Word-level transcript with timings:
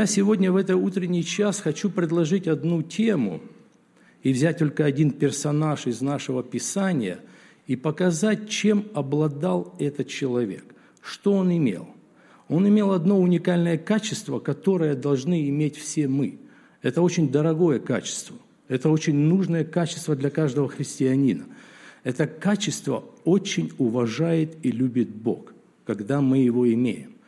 Я 0.00 0.06
сегодня 0.06 0.50
в 0.50 0.56
этот 0.56 0.76
утренний 0.76 1.22
час 1.22 1.60
хочу 1.60 1.90
предложить 1.90 2.48
одну 2.48 2.82
тему 2.82 3.42
и 4.22 4.32
взять 4.32 4.56
только 4.56 4.86
один 4.86 5.10
персонаж 5.10 5.86
из 5.86 6.00
нашего 6.00 6.42
Писания 6.42 7.18
и 7.66 7.76
показать, 7.76 8.48
чем 8.48 8.86
обладал 8.94 9.74
этот 9.78 10.08
человек, 10.08 10.64
что 11.02 11.34
он 11.34 11.54
имел. 11.54 11.86
Он 12.48 12.66
имел 12.66 12.92
одно 12.92 13.20
уникальное 13.20 13.76
качество, 13.76 14.38
которое 14.38 14.94
должны 14.94 15.46
иметь 15.50 15.76
все 15.76 16.08
мы. 16.08 16.38
Это 16.80 17.02
очень 17.02 17.30
дорогое 17.30 17.78
качество. 17.78 18.38
Это 18.68 18.88
очень 18.88 19.16
нужное 19.16 19.64
качество 19.64 20.16
для 20.16 20.30
каждого 20.30 20.70
христианина. 20.70 21.44
Это 22.04 22.26
качество 22.26 23.04
очень 23.26 23.70
уважает 23.76 24.56
и 24.62 24.72
любит 24.72 25.10
Бог, 25.10 25.52
когда 25.84 26.22
мы 26.22 26.38
его 26.38 26.72
имеем. 26.72 27.19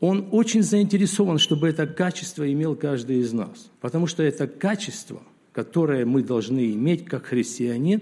Он 0.00 0.28
очень 0.30 0.62
заинтересован, 0.62 1.38
чтобы 1.38 1.68
это 1.68 1.86
качество 1.86 2.50
имел 2.50 2.74
каждый 2.74 3.18
из 3.18 3.32
нас. 3.32 3.70
Потому 3.80 4.06
что 4.06 4.22
это 4.22 4.46
качество, 4.46 5.22
которое 5.52 6.06
мы 6.06 6.22
должны 6.22 6.72
иметь 6.72 7.04
как 7.04 7.26
христианин, 7.26 8.00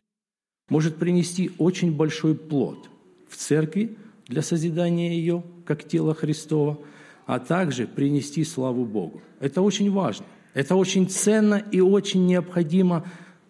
может 0.71 0.97
принести 0.97 1.51
очень 1.59 1.93
большой 1.93 2.37
плод 2.37 2.89
в 3.29 3.37
церкви 3.37 3.97
для 4.27 4.43
созидания 4.43 5.15
ее, 5.15 5.43
как 5.65 5.89
тело 5.89 6.15
Христова, 6.15 6.79
а 7.27 7.41
также 7.41 7.87
принести 7.87 8.45
славу 8.45 8.85
Богу. 8.85 9.21
Это 9.41 9.61
очень 9.61 9.91
важно. 9.91 10.27
Это 10.55 10.77
очень 10.77 11.09
ценно 11.09 11.63
и 11.73 11.81
очень 11.81 12.27
необходимо 12.27 13.05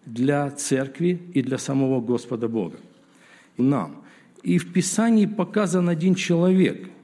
для 0.05 0.49
церкви 0.51 1.21
и 1.33 1.41
для 1.43 1.57
самого 1.57 2.01
Господа 2.01 2.47
Бога. 2.47 2.77
Нам. 3.57 4.03
И 4.41 4.57
в 4.57 4.73
Писании 4.73 5.27
показан 5.27 5.87
один 5.87 6.15
человек– 6.15 6.89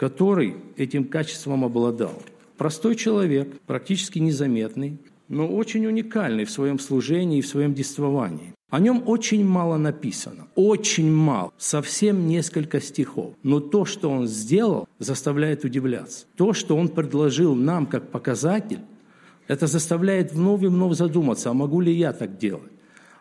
который 0.00 0.56
этим 0.78 1.04
качеством 1.04 1.62
обладал. 1.62 2.22
Простой 2.56 2.96
человек, 2.96 3.60
практически 3.66 4.18
незаметный, 4.18 4.96
но 5.28 5.46
очень 5.46 5.86
уникальный 5.86 6.46
в 6.46 6.50
своем 6.50 6.78
служении 6.78 7.40
и 7.40 7.42
в 7.42 7.46
своем 7.46 7.74
действовании. 7.74 8.54
О 8.70 8.80
нем 8.80 9.02
очень 9.04 9.44
мало 9.44 9.76
написано, 9.76 10.46
очень 10.54 11.12
мало, 11.12 11.52
совсем 11.58 12.26
несколько 12.26 12.80
стихов. 12.80 13.34
Но 13.42 13.60
то, 13.60 13.84
что 13.84 14.08
он 14.08 14.26
сделал, 14.26 14.88
заставляет 14.98 15.64
удивляться. 15.64 16.24
То, 16.34 16.54
что 16.54 16.78
он 16.78 16.88
предложил 16.88 17.54
нам 17.54 17.84
как 17.84 18.10
показатель, 18.10 18.80
это 19.48 19.66
заставляет 19.66 20.32
вновь 20.32 20.62
и 20.62 20.68
вновь 20.68 20.96
задуматься, 20.96 21.50
а 21.50 21.52
могу 21.52 21.82
ли 21.82 21.92
я 21.92 22.14
так 22.14 22.38
делать? 22.38 22.72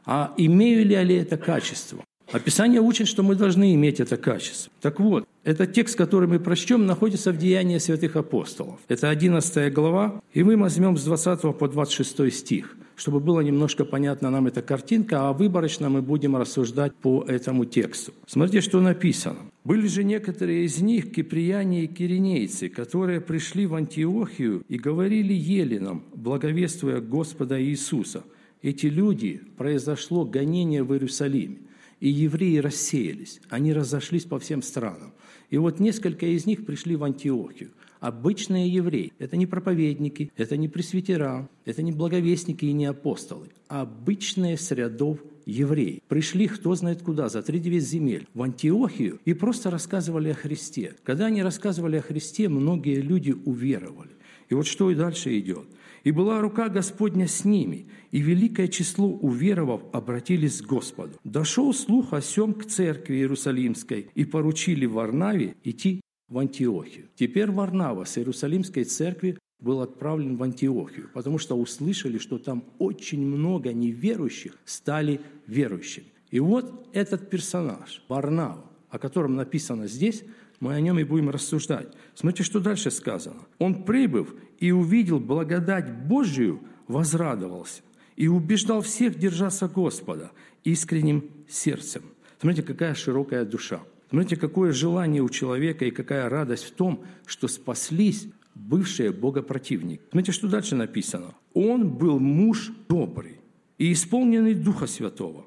А 0.05 0.33
имею 0.37 0.85
ли 0.85 0.93
я 0.93 1.21
это 1.21 1.35
качество? 1.35 2.05
Описание 2.31 2.79
учит, 2.79 3.07
что 3.07 3.23
мы 3.23 3.33
должны 3.33 3.73
иметь 3.73 3.99
это 3.99 4.15
качество. 4.15 4.71
Так 4.81 4.99
вот, 4.99 5.27
этот 5.43 5.73
текст, 5.73 5.97
который 5.97 6.27
мы 6.27 6.39
прочтем, 6.39 6.85
находится 6.85 7.31
в 7.31 7.37
Деянии 7.37 7.79
святых 7.79 8.15
апостолов. 8.15 8.79
Это 8.87 9.09
11 9.09 9.73
глава, 9.73 10.21
и 10.33 10.43
мы 10.43 10.55
возьмем 10.55 10.95
с 10.95 11.03
20 11.05 11.57
по 11.57 11.67
26 11.67 12.31
стих, 12.31 12.77
чтобы 12.95 13.19
было 13.19 13.39
немножко 13.39 13.83
понятна 13.83 14.29
нам 14.29 14.45
эта 14.45 14.61
картинка, 14.61 15.27
а 15.27 15.33
выборочно 15.33 15.89
мы 15.89 16.03
будем 16.03 16.35
рассуждать 16.35 16.93
по 16.93 17.25
этому 17.27 17.65
тексту. 17.65 18.13
Смотрите, 18.27 18.61
что 18.61 18.79
написано. 18.79 19.39
«Были 19.63 19.87
же 19.87 20.03
некоторые 20.03 20.65
из 20.65 20.79
них 20.81 21.11
киприяне 21.11 21.85
и 21.85 21.87
киринейцы, 21.87 22.69
которые 22.69 23.21
пришли 23.21 23.65
в 23.65 23.73
Антиохию 23.73 24.63
и 24.69 24.77
говорили 24.77 25.33
еленам, 25.33 26.03
благовествуя 26.13 27.01
Господа 27.01 27.59
Иисуса. 27.59 28.23
Эти 28.61 28.85
люди, 28.85 29.41
произошло 29.57 30.25
гонение 30.25 30.83
в 30.83 30.93
Иерусалиме 30.93 31.57
и 31.99 32.09
евреи 32.09 32.57
рассеялись, 32.57 33.41
они 33.49 33.73
разошлись 33.73 34.25
по 34.25 34.39
всем 34.39 34.61
странам. 34.61 35.13
И 35.49 35.57
вот 35.57 35.79
несколько 35.79 36.25
из 36.25 36.45
них 36.45 36.65
пришли 36.65 36.95
в 36.95 37.03
Антиохию. 37.03 37.71
Обычные 37.99 38.69
евреи. 38.69 39.11
Это 39.19 39.35
не 39.35 39.45
проповедники, 39.45 40.31
это 40.37 40.55
не 40.55 40.69
пресвитера, 40.69 41.49
это 41.65 41.81
не 41.81 41.91
благовестники 41.91 42.65
и 42.65 42.71
не 42.71 42.85
апостолы. 42.85 43.49
А 43.67 43.81
обычные 43.81 44.57
с 44.57 44.71
рядов 44.71 45.19
евреи. 45.45 46.01
Пришли 46.07 46.47
кто 46.47 46.75
знает 46.75 47.01
куда, 47.01 47.27
за 47.27 47.41
три 47.41 47.59
девять 47.59 47.83
земель, 47.83 48.27
в 48.33 48.41
Антиохию 48.41 49.19
и 49.25 49.33
просто 49.33 49.69
рассказывали 49.69 50.29
о 50.29 50.35
Христе. 50.35 50.95
Когда 51.03 51.25
они 51.25 51.43
рассказывали 51.43 51.97
о 51.97 52.01
Христе, 52.01 52.47
многие 52.47 53.01
люди 53.01 53.31
уверовали. 53.31 54.11
И 54.47 54.53
вот 54.53 54.65
что 54.65 54.89
и 54.91 54.95
дальше 54.95 55.37
идет. 55.37 55.65
И 56.09 56.11
была 56.11 56.41
рука 56.41 56.69
Господня 56.69 57.27
с 57.27 57.45
ними, 57.45 57.85
и 58.09 58.19
великое 58.19 58.67
число 58.67 59.09
уверовав 59.09 59.83
обратились 59.93 60.59
к 60.59 60.65
Господу. 60.65 61.11
Дошел 61.23 61.71
слух 61.71 62.13
о 62.13 62.21
сем 62.21 62.55
к 62.55 62.65
церкви 62.65 63.17
Иерусалимской, 63.17 64.09
и 64.15 64.25
поручили 64.25 64.87
Варнаве 64.87 65.55
идти 65.63 66.01
в 66.27 66.39
Антиохию. 66.39 67.09
Теперь 67.13 67.51
Варнава 67.51 68.05
с 68.05 68.17
Иерусалимской 68.17 68.85
церкви 68.85 69.37
был 69.59 69.81
отправлен 69.81 70.35
в 70.35 70.41
Антиохию, 70.41 71.11
потому 71.13 71.37
что 71.37 71.55
услышали, 71.55 72.17
что 72.17 72.39
там 72.39 72.63
очень 72.79 73.23
много 73.23 73.71
неверующих 73.71 74.57
стали 74.65 75.21
верующими. 75.45 76.07
И 76.31 76.39
вот 76.39 76.89
этот 76.91 77.29
персонаж, 77.29 78.03
Варнава, 78.09 78.65
о 78.89 78.97
котором 78.97 79.35
написано 79.35 79.85
здесь, 79.85 80.23
мы 80.59 80.73
о 80.73 80.81
нем 80.81 80.97
и 80.99 81.03
будем 81.03 81.29
рассуждать. 81.29 81.93
Смотрите, 82.19 82.43
что 82.43 82.59
дальше 82.59 82.91
сказано. 82.91 83.47
Он, 83.59 83.85
прибыв 83.85 84.35
и 84.57 84.71
увидел 84.71 85.21
благодать 85.21 85.89
Божию, 85.89 86.59
возрадовался 86.89 87.81
и 88.17 88.27
убеждал 88.27 88.81
всех 88.81 89.17
держаться 89.17 89.69
Господа 89.69 90.31
искренним 90.65 91.23
сердцем. 91.47 92.03
Смотрите, 92.37 92.67
какая 92.67 92.93
широкая 92.93 93.45
душа. 93.45 93.79
Смотрите, 94.09 94.35
какое 94.35 94.73
желание 94.73 95.21
у 95.21 95.29
человека 95.29 95.85
и 95.85 95.91
какая 95.91 96.27
радость 96.27 96.65
в 96.65 96.71
том, 96.71 97.05
что 97.25 97.47
спаслись 97.47 98.27
бывшие 98.53 99.13
богопротивники. 99.13 100.01
Смотрите, 100.11 100.33
что 100.33 100.49
дальше 100.49 100.75
написано. 100.75 101.35
Он 101.53 101.89
был 101.89 102.19
муж 102.19 102.73
добрый 102.89 103.39
и 103.77 103.93
исполненный 103.93 104.55
Духа 104.55 104.87
Святого 104.87 105.45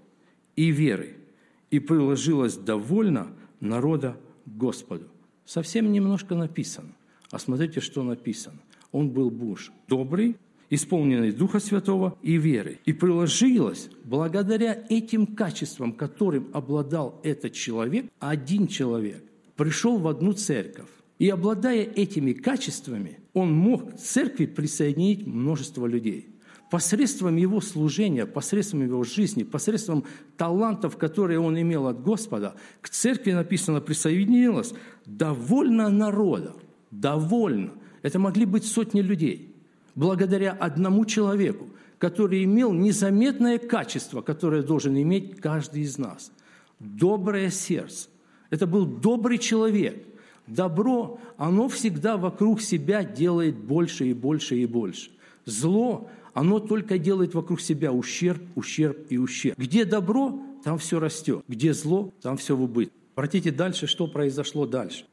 и 0.57 0.71
веры, 0.71 1.19
и 1.71 1.81
приложилось 1.81 2.57
довольно 2.57 3.27
народа 3.61 4.17
Господу. 4.47 5.12
Совсем 5.45 5.93
немножко 5.93 6.35
написано. 6.35 6.93
А 7.31 7.39
смотрите, 7.39 7.81
что 7.81 8.03
написано. 8.03 8.59
Он 8.93 9.11
был 9.11 9.31
муж 9.31 9.73
добрый, 9.89 10.37
исполненный 10.71 11.33
Духа 11.33 11.61
Святого 11.61 12.19
и 12.23 12.37
веры. 12.37 12.79
И 12.85 12.93
приложилось, 12.93 13.91
благодаря 14.05 14.85
этим 14.89 15.27
качествам, 15.27 15.93
которым 15.93 16.49
обладал 16.53 17.21
этот 17.23 17.53
человек, 17.53 18.07
один 18.19 18.67
человек 18.67 19.25
пришел 19.57 19.99
в 19.99 20.09
одну 20.09 20.33
церковь. 20.33 20.89
И 21.19 21.29
обладая 21.29 21.85
этими 21.85 22.33
качествами, 22.33 23.21
он 23.33 23.53
мог 23.53 23.95
к 23.95 23.97
церкви 23.99 24.47
присоединить 24.47 25.27
множество 25.27 25.87
людей 25.87 26.32
посредством 26.73 27.37
его 27.37 27.61
служения, 27.61 28.25
посредством 28.25 28.83
его 28.83 29.05
жизни, 29.05 29.43
посредством 29.43 30.05
талантов, 30.39 30.97
которые 30.97 31.39
он 31.39 31.61
имел 31.61 31.87
от 31.87 32.03
Господа, 32.03 32.55
к 32.81 32.89
церкви 32.89 33.33
написано 33.33 33.83
присоединилось 33.83 34.73
довольно 35.05 35.91
народа, 35.91 36.55
довольно. 36.91 37.73
Это 38.01 38.19
могли 38.19 38.47
быть 38.47 38.65
сотни 38.65 39.03
людей, 39.03 39.55
благодаря 39.95 40.53
одному 40.53 41.05
человеку, 41.05 41.69
который 41.99 42.43
имел 42.45 42.73
незаметное 42.73 43.59
качество, 43.59 44.23
которое 44.23 44.63
должен 44.63 44.97
иметь 44.97 45.43
каждый 45.43 45.83
из 45.83 45.99
нас. 45.99 46.33
Доброе 46.81 47.51
сердце. 47.51 48.09
Это 48.49 48.67
был 48.67 48.87
добрый 48.87 49.37
человек. 49.37 50.07
Добро, 50.47 51.21
оно 51.37 51.69
всегда 51.69 52.17
вокруг 52.17 52.63
себя 52.63 53.05
делает 53.05 53.59
больше 53.59 54.07
и 54.07 54.15
больше 54.15 54.57
и 54.57 54.65
больше. 54.65 55.11
Зло, 55.45 56.09
оно 56.35 56.59
только 56.59 56.99
делает 56.99 57.35
вокруг 57.35 57.61
себя 57.61 57.93
ущерб, 57.93 58.43
ущерб 58.55 58.99
и 59.11 59.19
ущерб. 59.19 59.59
Где 59.59 59.85
добро, 59.85 60.41
там 60.65 60.79
все 60.79 60.99
растет. 60.99 61.45
Где 61.49 61.75
зло, 61.75 62.13
там 62.23 62.37
все 62.37 62.57
в 62.57 62.63
убыток. 62.63 62.95
Обратите 63.15 63.51
дальше, 63.51 63.87
что 63.87 64.07
произошло 64.07 64.67
дальше. 64.67 65.07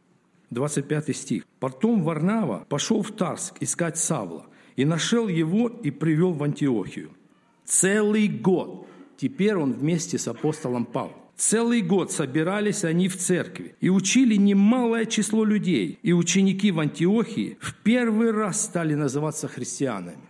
25 0.52 1.16
стих. 1.16 1.44
«Потом 1.60 2.04
Варнава 2.04 2.66
пошел 2.70 3.02
в 3.02 3.12
Тарск 3.12 3.56
искать 3.60 3.98
Савла, 3.98 4.48
и 4.76 4.86
нашел 4.86 5.28
его 5.28 5.68
и 5.68 5.92
привел 5.92 6.32
в 6.32 6.42
Антиохию. 6.42 7.12
Целый 7.66 8.28
год. 8.30 8.88
Теперь 9.18 9.56
он 9.56 9.74
вместе 9.74 10.18
с 10.18 10.28
апостолом 10.28 10.86
Павлом. 10.86 11.18
Целый 11.36 11.82
год 11.82 12.12
собирались 12.12 12.84
они 12.84 13.10
в 13.10 13.18
церкви 13.18 13.76
и 13.80 13.90
учили 13.90 14.36
немалое 14.36 15.06
число 15.06 15.44
людей. 15.44 16.00
И 16.02 16.14
ученики 16.14 16.72
в 16.72 16.80
Антиохии 16.80 17.58
в 17.60 17.76
первый 17.76 18.32
раз 18.32 18.64
стали 18.64 18.94
называться 18.94 19.48
христианами. 19.48 20.29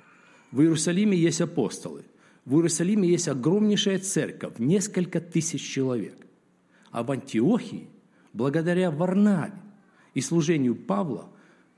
В 0.52 0.62
Иерусалиме 0.62 1.18
есть 1.18 1.42
апостолы. 1.42 2.04
В 2.46 2.56
Иерусалиме 2.56 3.08
есть 3.08 3.28
огромнейшая 3.28 4.00
церковь, 4.00 4.54
несколько 4.58 5.20
тысяч 5.20 5.62
человек. 5.62 6.16
А 6.92 7.04
в 7.04 7.12
Антиохии, 7.12 7.88
благодаря 8.34 8.90
Варнаве 8.90 9.54
и 10.16 10.22
служению 10.22 10.76
Павла, 10.76 11.30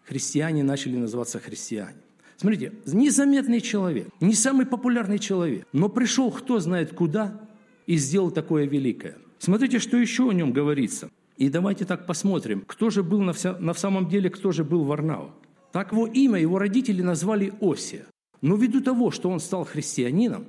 христиане 0.06 0.64
начали 0.64 0.96
называться 0.96 1.40
христиане. 1.40 1.98
Смотрите, 2.38 2.74
незаметный 2.86 3.62
человек, 3.62 4.08
не 4.20 4.34
самый 4.34 4.66
популярный 4.66 5.20
человек, 5.20 5.68
но 5.74 5.90
пришел 5.90 6.32
кто 6.32 6.60
знает 6.60 6.94
куда 6.94 7.40
и 7.86 7.98
сделал 7.98 8.32
такое 8.32 8.66
великое. 8.66 9.18
Смотрите, 9.38 9.80
что 9.80 9.98
еще 9.98 10.30
о 10.30 10.34
нем 10.34 10.54
говорится. 10.54 11.10
И 11.38 11.50
давайте 11.50 11.86
так 11.86 12.06
посмотрим, 12.06 12.64
кто 12.66 12.90
же 12.90 13.04
был 13.04 13.22
на, 13.22 13.34
вся, 13.34 13.58
на 13.60 13.74
самом 13.74 14.08
деле, 14.08 14.30
кто 14.30 14.52
же 14.52 14.64
был 14.64 14.86
Варнава. 14.86 15.34
Так 15.72 15.92
его 15.92 16.08
имя 16.08 16.40
его 16.40 16.58
родители 16.60 17.02
назвали 17.02 17.54
Осия. 17.62 18.06
Но 18.42 18.56
ввиду 18.56 18.82
того, 18.82 19.12
что 19.12 19.30
он 19.30 19.40
стал 19.40 19.66
христианином 19.66 20.46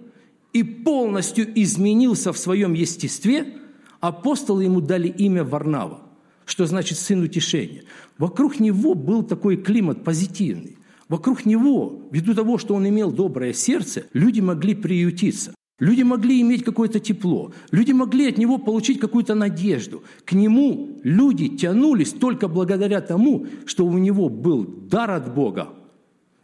и 0.53 0.63
полностью 0.63 1.47
изменился 1.61 2.33
в 2.33 2.39
своем 2.39 2.73
естестве, 2.73 3.59
апостолы 4.01 4.65
ему 4.65 4.81
дали 4.81 5.09
имя 5.09 5.45
Варнава, 5.45 6.03
что 6.47 6.67
значит 6.67 6.99
«сын 6.99 7.23
утешения». 7.23 7.85
Вокруг 8.19 8.61
него 8.61 8.95
был 8.95 9.23
такой 9.23 9.57
климат 9.57 10.05
позитивный. 10.05 10.77
Вокруг 11.09 11.45
него, 11.45 12.09
ввиду 12.11 12.35
того, 12.35 12.57
что 12.57 12.75
он 12.75 12.89
имел 12.89 13.11
доброе 13.11 13.53
сердце, 13.53 14.05
люди 14.15 14.41
могли 14.41 14.75
приютиться. 14.75 15.55
Люди 15.79 16.03
могли 16.03 16.41
иметь 16.41 16.65
какое-то 16.65 17.01
тепло. 17.01 17.53
Люди 17.73 17.93
могли 17.93 18.29
от 18.29 18.39
него 18.39 18.59
получить 18.59 19.01
какую-то 19.01 19.35
надежду. 19.35 20.05
К 20.25 20.33
нему 20.33 21.01
люди 21.03 21.49
тянулись 21.49 22.13
только 22.13 22.47
благодаря 22.47 23.01
тому, 23.01 23.47
что 23.67 23.85
у 23.85 23.99
него 23.99 24.29
был 24.29 24.65
дар 24.65 25.11
от 25.11 25.35
Бога, 25.35 25.71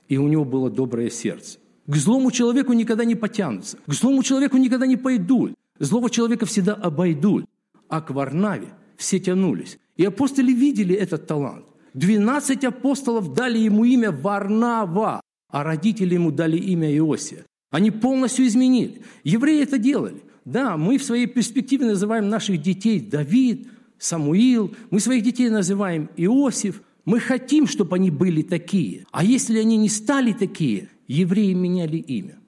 и 0.09 0.17
у 0.17 0.29
него 0.29 0.45
было 0.45 0.71
доброе 0.71 1.11
сердце. 1.11 1.59
К 1.87 1.97
злому 1.97 2.31
человеку 2.31 2.73
никогда 2.73 3.05
не 3.05 3.15
потянутся. 3.15 3.79
К 3.87 3.93
злому 3.93 4.23
человеку 4.23 4.57
никогда 4.57 4.87
не 4.87 4.97
пойдут. 4.97 5.55
Злого 5.79 6.11
человека 6.11 6.45
всегда 6.47 6.75
обойдут. 6.75 7.47
А 7.89 8.01
к 8.01 8.11
Варнаве 8.11 8.69
все 8.97 9.19
тянулись. 9.19 9.79
И 9.97 10.05
апостоли 10.05 10.53
видели 10.53 10.95
этот 10.95 11.27
талант. 11.27 11.65
Двенадцать 11.95 12.65
апостолов 12.65 13.33
дали 13.33 13.59
ему 13.59 13.85
имя 13.85 14.11
Варнава, 14.11 15.21
а 15.51 15.65
родители 15.65 16.15
ему 16.15 16.31
дали 16.31 16.59
имя 16.59 16.95
Иосия. 16.97 17.45
Они 17.71 17.91
полностью 17.91 18.47
изменили. 18.47 19.03
Евреи 19.25 19.63
это 19.63 19.79
делали. 19.79 20.23
Да, 20.45 20.77
мы 20.77 20.99
в 20.99 21.05
своей 21.05 21.27
перспективе 21.27 21.87
называем 21.87 22.29
наших 22.29 22.61
детей 22.63 23.01
Давид, 23.01 23.69
Самуил, 23.99 24.75
мы 24.91 25.01
своих 25.01 25.25
детей 25.25 25.51
называем 25.51 26.09
Иосиф. 26.17 26.83
Мы 27.09 27.21
хотим, 27.21 27.67
чтобы 27.67 27.97
они 27.97 28.11
были 28.11 28.43
такие. 28.43 29.07
А 29.13 29.25
если 29.25 29.59
они 29.59 29.79
не 29.79 29.89
стали 29.89 30.35
такие, 30.35 30.91
евреи 31.07 31.55
меняли 31.55 31.97
имя. 31.97 32.39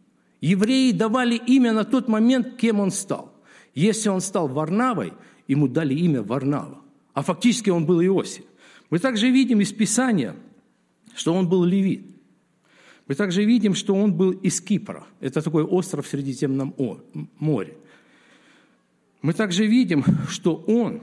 Евреи 0.43 0.93
давали 0.93 1.37
имя 1.37 1.73
на 1.73 1.85
тот 1.85 2.09
момент, 2.09 2.57
кем 2.59 2.79
он 2.79 2.91
стал. 2.91 3.33
Если 3.75 4.11
он 4.11 4.21
стал 4.21 4.49
Варнавой, 4.49 5.15
ему 5.49 5.67
дали 5.67 5.95
имя 5.95 6.23
Варнава. 6.23 6.83
А 7.15 7.23
фактически 7.23 7.71
он 7.71 7.87
был 7.87 8.03
Иосиф. 8.03 8.45
Мы 8.91 8.99
также 8.99 9.31
видим 9.31 9.62
из 9.62 9.73
Писания, 9.73 10.37
что 11.15 11.33
он 11.33 11.49
был 11.49 11.65
левит. 11.65 12.05
Мы 13.09 13.15
также 13.15 13.45
видим, 13.45 13.75
что 13.75 13.95
он 13.95 14.12
был 14.12 14.33
из 14.33 14.61
Кипра. 14.61 15.07
Это 15.21 15.41
такой 15.41 15.65
остров 15.65 16.07
в 16.07 16.11
Средиземном 16.11 16.75
море. 17.39 17.79
Мы 19.23 19.33
также 19.33 19.65
видим, 19.65 20.05
что 20.29 20.57
он 20.67 21.01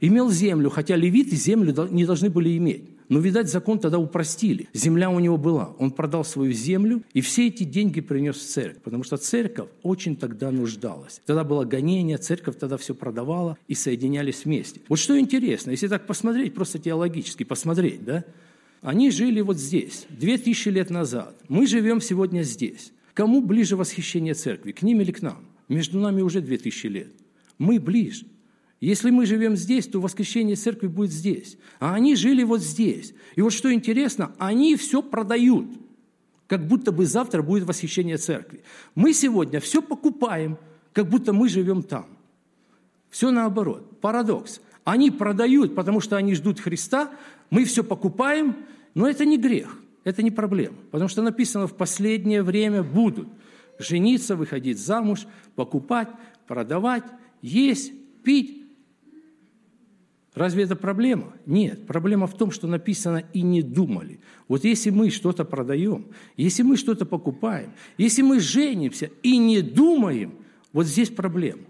имел 0.00 0.30
землю, 0.30 0.70
хотя 0.70 0.94
левиты 0.94 1.34
землю 1.34 1.88
не 1.90 2.04
должны 2.04 2.30
были 2.30 2.56
иметь. 2.56 2.84
Но, 3.10 3.18
видать, 3.18 3.50
закон 3.50 3.80
тогда 3.80 3.98
упростили. 3.98 4.68
Земля 4.72 5.10
у 5.10 5.18
него 5.18 5.36
была. 5.36 5.74
Он 5.78 5.90
продал 5.90 6.24
свою 6.24 6.52
землю 6.52 7.02
и 7.12 7.20
все 7.20 7.48
эти 7.48 7.64
деньги 7.64 8.00
принес 8.00 8.36
в 8.36 8.48
церковь, 8.48 8.82
потому 8.82 9.02
что 9.02 9.16
церковь 9.16 9.68
очень 9.82 10.16
тогда 10.16 10.52
нуждалась. 10.52 11.20
Тогда 11.26 11.42
было 11.42 11.64
гонение, 11.64 12.18
церковь 12.18 12.56
тогда 12.56 12.76
все 12.76 12.94
продавала 12.94 13.58
и 13.66 13.74
соединялись 13.74 14.44
вместе. 14.44 14.80
Вот 14.88 15.00
что 15.00 15.18
интересно, 15.18 15.72
если 15.72 15.88
так 15.88 16.06
посмотреть, 16.06 16.54
просто 16.54 16.78
теологически 16.78 17.42
посмотреть, 17.42 18.04
да, 18.04 18.24
они 18.80 19.10
жили 19.10 19.40
вот 19.40 19.58
здесь, 19.58 20.06
две 20.08 20.38
тысячи 20.38 20.68
лет 20.68 20.88
назад. 20.88 21.36
Мы 21.48 21.66
живем 21.66 22.00
сегодня 22.00 22.42
здесь. 22.42 22.92
Кому 23.12 23.42
ближе 23.42 23.76
восхищение 23.76 24.34
церкви, 24.34 24.70
к 24.70 24.82
ним 24.82 25.00
или 25.00 25.10
к 25.10 25.20
нам? 25.20 25.44
Между 25.68 25.98
нами 25.98 26.22
уже 26.22 26.40
две 26.40 26.58
тысячи 26.58 26.86
лет. 26.86 27.08
Мы 27.58 27.80
ближе. 27.80 28.24
Если 28.80 29.10
мы 29.10 29.26
живем 29.26 29.56
здесь, 29.56 29.86
то 29.86 30.00
воскресение 30.00 30.56
церкви 30.56 30.86
будет 30.86 31.12
здесь. 31.12 31.58
А 31.80 31.94
они 31.94 32.16
жили 32.16 32.42
вот 32.42 32.62
здесь. 32.62 33.12
И 33.36 33.42
вот 33.42 33.52
что 33.52 33.72
интересно, 33.72 34.32
они 34.38 34.74
все 34.76 35.02
продают, 35.02 35.66
как 36.46 36.66
будто 36.66 36.90
бы 36.90 37.04
завтра 37.04 37.42
будет 37.42 37.64
восхищение 37.64 38.16
церкви. 38.16 38.62
Мы 38.94 39.12
сегодня 39.12 39.60
все 39.60 39.82
покупаем, 39.82 40.58
как 40.94 41.08
будто 41.08 41.34
мы 41.34 41.48
живем 41.50 41.82
там. 41.82 42.06
Все 43.10 43.30
наоборот. 43.30 44.00
Парадокс. 44.00 44.60
Они 44.84 45.10
продают, 45.10 45.74
потому 45.74 46.00
что 46.00 46.16
они 46.16 46.34
ждут 46.34 46.58
Христа, 46.58 47.10
мы 47.50 47.64
все 47.64 47.84
покупаем, 47.84 48.56
но 48.94 49.08
это 49.08 49.26
не 49.26 49.36
грех, 49.36 49.78
это 50.04 50.22
не 50.22 50.30
проблема. 50.30 50.76
Потому 50.90 51.08
что 51.08 51.20
написано, 51.20 51.66
в 51.66 51.76
последнее 51.76 52.42
время 52.42 52.82
будут 52.82 53.28
жениться, 53.78 54.36
выходить 54.36 54.78
замуж, 54.78 55.26
покупать, 55.54 56.08
продавать, 56.46 57.04
есть, 57.42 57.92
пить. 58.22 58.59
Разве 60.34 60.62
это 60.62 60.76
проблема? 60.76 61.32
Нет. 61.44 61.86
Проблема 61.86 62.26
в 62.26 62.36
том, 62.36 62.52
что 62.52 62.68
написано 62.68 63.24
«и 63.32 63.42
не 63.42 63.62
думали». 63.62 64.20
Вот 64.46 64.64
если 64.64 64.90
мы 64.90 65.10
что-то 65.10 65.44
продаем, 65.44 66.06
если 66.36 66.62
мы 66.62 66.76
что-то 66.76 67.04
покупаем, 67.04 67.72
если 67.98 68.22
мы 68.22 68.38
женимся 68.38 69.10
и 69.22 69.38
не 69.38 69.60
думаем, 69.60 70.34
вот 70.72 70.86
здесь 70.86 71.10
проблема. 71.10 71.62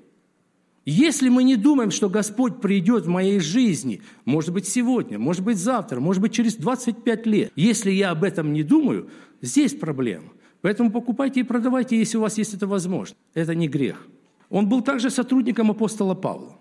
Если 0.85 1.29
мы 1.29 1.43
не 1.43 1.57
думаем, 1.57 1.91
что 1.91 2.09
Господь 2.09 2.61
придет 2.61 3.05
в 3.05 3.09
моей 3.09 3.39
жизни, 3.39 4.03
может 4.25 4.53
быть, 4.53 4.67
сегодня, 4.67 5.19
может 5.19 5.45
быть, 5.45 5.59
завтра, 5.59 6.01
может 6.01 6.23
быть, 6.23 6.33
через 6.33 6.56
25 6.56 7.27
лет, 7.27 7.53
если 7.55 7.91
я 7.91 8.11
об 8.11 8.25
этом 8.25 8.53
не 8.53 8.63
думаю, 8.63 9.09
здесь 9.41 9.75
проблема. 9.75 10.33
Поэтому 10.63 10.91
покупайте 10.91 11.41
и 11.41 11.45
продавайте, 11.45 11.99
если 11.99 12.19
у 12.19 12.23
вас 12.23 12.37
есть 12.39 12.55
это 12.55 12.67
возможно. 12.67 13.17
Это 13.35 13.55
не 13.55 13.69
грех. 13.69 14.06
Он 14.49 14.69
был 14.69 14.83
также 14.83 15.11
сотрудником 15.11 15.71
апостола 15.71 16.15
Павла. 16.15 16.60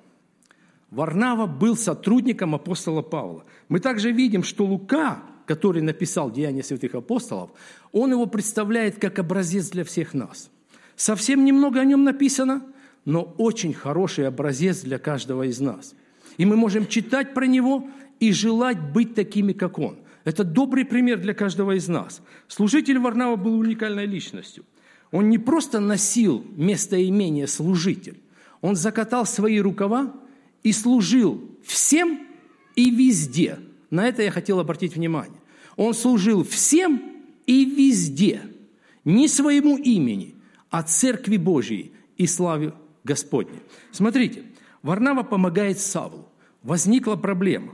Варнава 0.91 1.45
был 1.45 1.75
сотрудником 1.75 2.55
апостола 2.55 3.01
Павла. 3.01 3.43
Мы 3.67 3.79
также 3.79 4.11
видим, 4.11 4.43
что 4.43 4.65
Лука, 4.65 5.23
который 5.45 5.81
написал 5.81 6.31
«Деяния 6.31 6.63
святых 6.63 6.95
апостолов», 6.95 7.51
он 7.91 8.11
его 8.11 8.25
представляет 8.25 8.99
как 8.99 9.19
образец 9.19 9.69
для 9.69 9.83
всех 9.83 10.13
нас. 10.13 10.49
Совсем 10.95 11.45
немного 11.45 11.79
о 11.79 11.85
нем 11.85 12.03
написано– 12.03 12.63
но 13.05 13.23
очень 13.37 13.73
хороший 13.73 14.27
образец 14.27 14.81
для 14.81 14.99
каждого 14.99 15.43
из 15.43 15.59
нас. 15.59 15.95
И 16.37 16.45
мы 16.45 16.55
можем 16.55 16.87
читать 16.87 17.33
про 17.33 17.45
него 17.45 17.89
и 18.19 18.31
желать 18.31 18.79
быть 18.79 19.15
такими, 19.15 19.53
как 19.53 19.79
он. 19.79 19.97
Это 20.25 20.43
добрый 20.43 20.85
пример 20.85 21.19
для 21.19 21.33
каждого 21.33 21.75
из 21.75 21.87
нас. 21.87 22.21
Служитель 22.47 22.99
Варнава 22.99 23.35
был 23.35 23.57
уникальной 23.57 24.05
личностью. 24.05 24.63
Он 25.11 25.29
не 25.29 25.39
просто 25.39 25.79
носил 25.79 26.45
местоимение 26.55 27.47
«служитель», 27.47 28.21
он 28.61 28.75
закатал 28.75 29.25
свои 29.25 29.59
рукава 29.59 30.13
и 30.63 30.71
служил 30.71 31.41
всем 31.63 32.27
и 32.75 32.89
везде. 32.89 33.59
На 33.89 34.07
это 34.07 34.23
я 34.23 34.31
хотел 34.31 34.59
обратить 34.59 34.95
внимание. 34.95 35.39
Он 35.75 35.93
служил 35.93 36.43
всем 36.43 37.01
и 37.45 37.65
везде. 37.65 38.41
Не 39.05 39.27
своему 39.27 39.77
имени, 39.77 40.35
а 40.69 40.83
Церкви 40.83 41.37
Божьей 41.37 41.93
и 42.17 42.27
славе 42.27 42.73
Господне. 43.03 43.59
Смотрите, 43.91 44.43
Варнава 44.83 45.23
помогает 45.23 45.79
Савлу. 45.79 46.29
Возникла 46.63 47.15
проблема. 47.15 47.73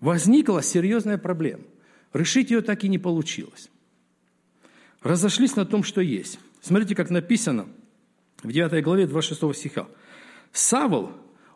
Возникла 0.00 0.62
серьезная 0.62 1.18
проблема. 1.18 1.64
Решить 2.12 2.50
ее 2.50 2.60
так 2.60 2.84
и 2.84 2.88
не 2.88 2.98
получилось. 2.98 3.70
Разошлись 5.02 5.56
на 5.56 5.64
том, 5.64 5.82
что 5.82 6.00
есть. 6.00 6.38
Смотрите, 6.60 6.94
как 6.94 7.10
написано 7.10 7.66
в 8.42 8.52
9 8.52 8.82
главе 8.84 9.06
26 9.06 9.56
стиха. 9.56 9.88
Савл, 10.52 11.10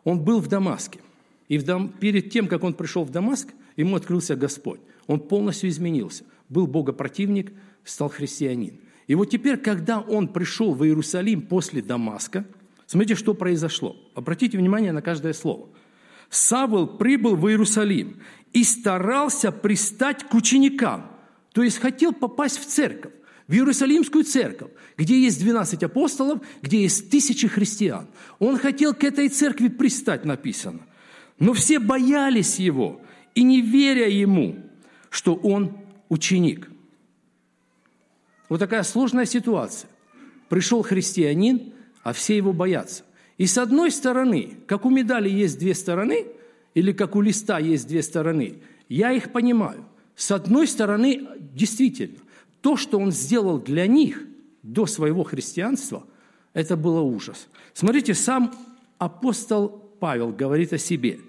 он 0.07 0.19
был 0.21 0.39
в 0.39 0.47
Дамаске. 0.47 0.99
И 1.47 1.57
в 1.57 1.63
Дам... 1.63 1.89
перед 1.89 2.29
тем, 2.29 2.47
как 2.47 2.63
он 2.63 2.73
пришел 2.73 3.03
в 3.03 3.09
Дамаск, 3.09 3.49
ему 3.75 3.95
открылся 3.95 4.35
Господь. 4.35 4.79
Он 5.07 5.19
полностью 5.19 5.69
изменился. 5.69 6.23
Был 6.49 6.67
богопротивник, 6.67 7.51
стал 7.83 8.09
христианин. 8.09 8.79
И 9.07 9.15
вот 9.15 9.25
теперь, 9.29 9.57
когда 9.57 9.99
он 9.99 10.27
пришел 10.27 10.73
в 10.73 10.83
Иерусалим 10.83 11.41
после 11.41 11.81
Дамаска– 11.81 12.45
Смотрите, 12.87 13.15
что 13.15 13.33
произошло. 13.33 13.97
Обратите 14.15 14.57
внимание 14.57 14.93
на 14.93 15.01
каждое 15.01 15.33
слово. 15.33 15.67
Савл 16.29 16.87
прибыл 16.87 17.35
в 17.35 17.47
Иерусалим 17.49 18.21
и 18.53 18.63
старался 18.63 19.51
пристать 19.51 20.23
к 20.23 20.33
ученикам, 20.33 21.11
то 21.53 21.63
есть 21.63 21.79
хотел 21.79 22.13
попасть 22.13 22.57
в 22.57 22.65
церковь, 22.65 23.13
в 23.47 23.53
Иерусалимскую 23.53 24.23
церковь, 24.23 24.71
где 24.97 25.19
есть 25.19 25.39
12 25.39 25.83
апостолов, 25.83 26.41
где 26.61 26.81
есть 26.81 27.09
тысячи 27.09 27.47
христиан. 27.47 28.07
Он 28.39 28.57
хотел 28.57 28.93
к 28.93 29.03
этой 29.03 29.29
церкви 29.29 29.69
пристать, 29.69 30.25
написано. 30.25 30.81
Но 31.39 31.53
все 31.53 31.79
боялись 31.79 32.59
его 32.59 33.01
и 33.35 33.43
не 33.43 33.61
веря 33.61 34.09
ему, 34.09 34.57
что 35.09 35.35
он 35.35 35.77
ученик. 36.09 36.69
Вот 38.49 38.59
такая 38.59 38.83
сложная 38.83 39.25
ситуация. 39.25 39.89
Пришел 40.49 40.81
христианин, 40.81 41.73
а 42.03 42.13
все 42.13 42.35
его 42.35 42.53
боятся. 42.53 43.03
И 43.37 43.45
с 43.45 43.57
одной 43.57 43.91
стороны, 43.91 44.57
как 44.65 44.85
у 44.85 44.89
медали 44.89 45.29
есть 45.29 45.59
две 45.59 45.75
стороны, 45.75 46.25
или 46.73 46.91
как 46.91 47.15
у 47.15 47.21
листа 47.21 47.59
есть 47.59 47.87
две 47.87 48.01
стороны, 48.01 48.59
я 48.89 49.11
их 49.11 49.31
понимаю. 49.31 49.85
С 50.15 50.31
одной 50.31 50.67
стороны, 50.67 51.27
действительно, 51.53 52.17
то, 52.61 52.77
что 52.77 52.99
он 52.99 53.11
сделал 53.11 53.59
для 53.59 53.87
них 53.87 54.23
до 54.63 54.85
своего 54.85 55.23
христианства, 55.23 56.05
это 56.53 56.75
было 56.75 57.01
ужас. 57.01 57.47
Смотрите, 57.73 58.13
сам 58.13 58.53
апостол 58.97 59.69
Павел 59.99 60.31
говорит 60.31 60.73
о 60.73 60.77
себе. 60.77 61.19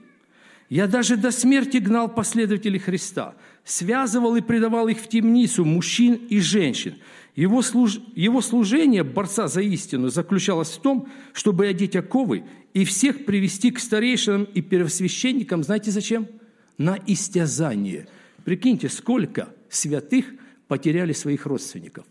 Я 0.69 0.87
даже 0.87 1.17
до 1.17 1.31
смерти 1.31 1.79
гнал 1.79 2.09
последователей 2.09 2.79
Христа, 2.79 3.35
связывал 3.65 4.37
и 4.37 4.43
предавал 4.43 4.89
их 4.89 4.99
в 4.99 5.09
темницу 5.09 5.65
мужчин 5.65 6.15
и 6.15 6.41
женщин. 6.41 6.97
Его, 7.35 7.63
служ... 7.63 8.01
Его 8.15 8.43
служение 8.43 9.03
борца 9.03 9.49
за 9.49 9.63
истину 9.63 10.09
заключалось 10.09 10.71
в 10.71 10.81
том, 10.81 11.09
чтобы 11.33 11.67
одеть 11.67 11.97
оковы 11.97 12.45
и 12.75 12.85
всех 12.85 13.25
привести 13.25 13.71
к 13.71 13.79
старейшинам 13.79 14.45
и 14.45 14.61
первосвященникам. 14.61 15.63
Знаете 15.63 15.91
зачем? 15.91 16.29
На 16.77 16.99
истязание. 17.07 18.09
Прикиньте, 18.45 18.89
сколько 18.89 19.49
святых 19.71 20.27
потеряли 20.69 21.13
своих 21.13 21.47
родственников. 21.47 22.05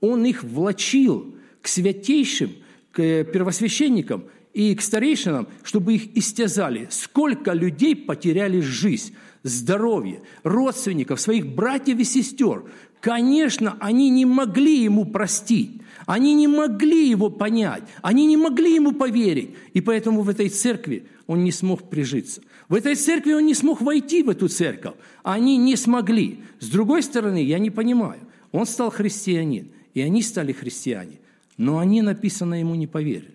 Он 0.00 0.24
их 0.24 0.42
влачил 0.42 1.34
к 1.60 1.68
святейшим, 1.68 2.52
к 2.92 3.24
первосвященникам 3.24 4.24
и 4.52 4.74
к 4.74 4.82
старейшинам, 4.82 5.48
чтобы 5.62 5.94
их 5.94 6.16
истязали. 6.16 6.86
Сколько 6.90 7.52
людей 7.52 7.96
потеряли 7.96 8.60
жизнь, 8.60 9.14
здоровье, 9.42 10.22
родственников, 10.42 11.20
своих 11.20 11.46
братьев 11.46 11.98
и 11.98 12.04
сестер. 12.04 12.64
Конечно, 13.00 13.76
они 13.80 14.08
не 14.10 14.24
могли 14.24 14.82
ему 14.82 15.04
простить. 15.04 15.82
Они 16.06 16.34
не 16.34 16.48
могли 16.48 17.08
его 17.08 17.30
понять, 17.30 17.82
они 18.02 18.26
не 18.26 18.36
могли 18.36 18.74
ему 18.74 18.92
поверить. 18.92 19.50
И 19.72 19.80
поэтому 19.80 20.22
в 20.22 20.28
этой 20.28 20.48
церкви 20.48 21.06
он 21.26 21.44
не 21.44 21.52
смог 21.52 21.88
прижиться. 21.88 22.42
В 22.68 22.74
этой 22.74 22.94
церкви 22.94 23.32
он 23.32 23.46
не 23.46 23.54
смог 23.54 23.80
войти 23.80 24.22
в 24.22 24.30
эту 24.30 24.48
церковь. 24.48 24.94
Они 25.22 25.56
не 25.56 25.76
смогли. 25.76 26.40
С 26.60 26.68
другой 26.68 27.02
стороны, 27.02 27.42
я 27.42 27.58
не 27.58 27.70
понимаю. 27.70 28.20
Он 28.52 28.66
стал 28.66 28.90
христианин, 28.90 29.68
и 29.92 30.00
они 30.00 30.22
стали 30.22 30.52
христиане. 30.52 31.20
Но 31.56 31.78
они, 31.78 32.02
написано, 32.02 32.54
ему 32.54 32.74
не 32.74 32.86
поверили 32.86 33.34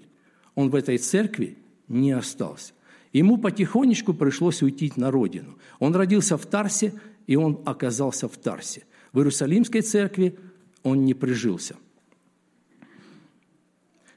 он 0.60 0.70
в 0.70 0.76
этой 0.76 0.98
церкви 0.98 1.58
не 1.88 2.12
остался. 2.12 2.74
Ему 3.14 3.38
потихонечку 3.38 4.14
пришлось 4.14 4.62
уйти 4.62 4.92
на 4.98 5.10
родину. 5.10 5.58
Он 5.80 5.96
родился 5.96 6.38
в 6.38 6.46
Тарсе, 6.46 6.94
и 7.28 7.38
он 7.38 7.62
оказался 7.66 8.28
в 8.28 8.36
Тарсе. 8.36 8.84
В 9.14 9.20
Иерусалимской 9.20 9.82
церкви 9.82 10.38
он 10.84 11.06
не 11.06 11.14
прижился. 11.14 11.78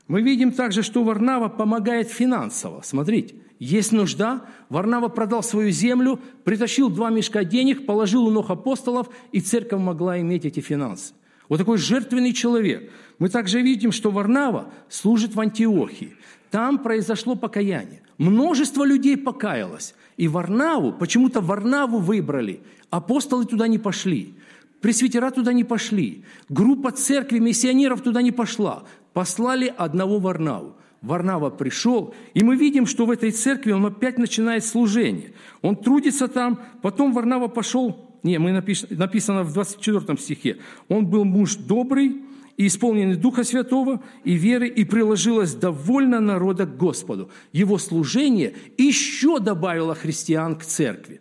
Мы 0.09 0.21
видим 0.23 0.51
также, 0.51 0.83
что 0.83 1.05
Варнава 1.05 1.49
помогает 1.49 2.09
финансово. 2.09 2.83
Смотрите, 2.83 3.37
есть 3.65 3.93
нужда, 3.93 4.43
Варнава 4.71 5.07
продал 5.07 5.45
свою 5.45 5.71
землю, 5.71 6.19
притащил 6.43 6.91
два 6.91 7.11
мешка 7.11 7.45
денег, 7.45 7.87
положил 7.87 8.27
у 8.27 8.31
ног 8.33 8.51
апостолов, 8.51 9.09
и 9.31 9.41
церковь 9.41 9.81
могла 9.81 10.21
иметь 10.21 10.45
эти 10.45 10.59
финансы. 10.59 11.15
Вот 11.49 11.59
такой 11.59 11.79
жертвенный 11.79 12.33
человек. 12.33 12.91
Мы 13.21 13.29
также 13.29 13.63
видим, 13.63 13.93
что 13.93 14.11
Варнава 14.11 14.73
служит 14.89 15.37
в 15.37 15.41
Антиохии. 15.41 16.17
Там 16.51 16.81
произошло 16.81 17.37
покаяние. 17.37 18.03
Множество 18.19 18.85
людей 18.85 19.17
покаялось. 19.17 19.95
И 20.17 20.27
Варнаву, 20.27 20.93
почему-то 20.93 21.41
Варнаву 21.41 21.99
выбрали. 21.99 22.63
Апостолы 22.91 23.45
туда 23.45 23.69
не 23.69 23.79
пошли. 23.79 24.35
Пресвитера 24.81 25.31
туда 25.31 25.53
не 25.53 25.63
пошли. 25.63 26.25
Группа 26.49 26.91
церкви 26.91 27.39
миссионеров 27.39 28.01
туда 28.01 28.23
не 28.23 28.33
пошла. 28.33 28.83
Послали 29.13 29.73
одного 29.77 30.19
Варнаву. 30.19 30.75
Варнава 31.03 31.51
пришел, 31.51 32.15
и 32.33 32.45
мы 32.45 32.57
видим, 32.57 32.87
что 32.87 33.07
в 33.07 33.11
этой 33.11 33.33
церкви 33.33 33.73
он 33.73 33.85
опять 33.85 34.19
начинает 34.19 34.65
служение. 34.65 35.33
Он 35.61 35.77
трудится 35.77 36.29
там, 36.29 36.61
потом 36.81 37.13
Варнава 37.13 37.49
пошел, 37.49 38.11
не, 38.23 38.39
мы 38.39 38.53
написано, 38.53 38.97
написано 38.97 39.43
в 39.43 39.53
24 39.53 40.17
стихе, 40.19 40.59
он 40.89 41.07
был 41.07 41.25
муж 41.25 41.57
добрый, 41.57 42.23
и 42.57 42.67
исполненный 42.67 43.17
Духа 43.17 43.45
Святого 43.45 44.03
и 44.25 44.35
веры, 44.35 44.69
и 44.69 44.85
приложилось 44.85 45.55
довольно 45.55 46.21
народа 46.21 46.67
к 46.67 46.77
Господу. 46.77 47.31
Его 47.53 47.79
служение 47.79 48.55
еще 48.77 49.39
добавило 49.39 49.95
христиан 49.95 50.57
к 50.57 50.65
церкви. 50.65 51.21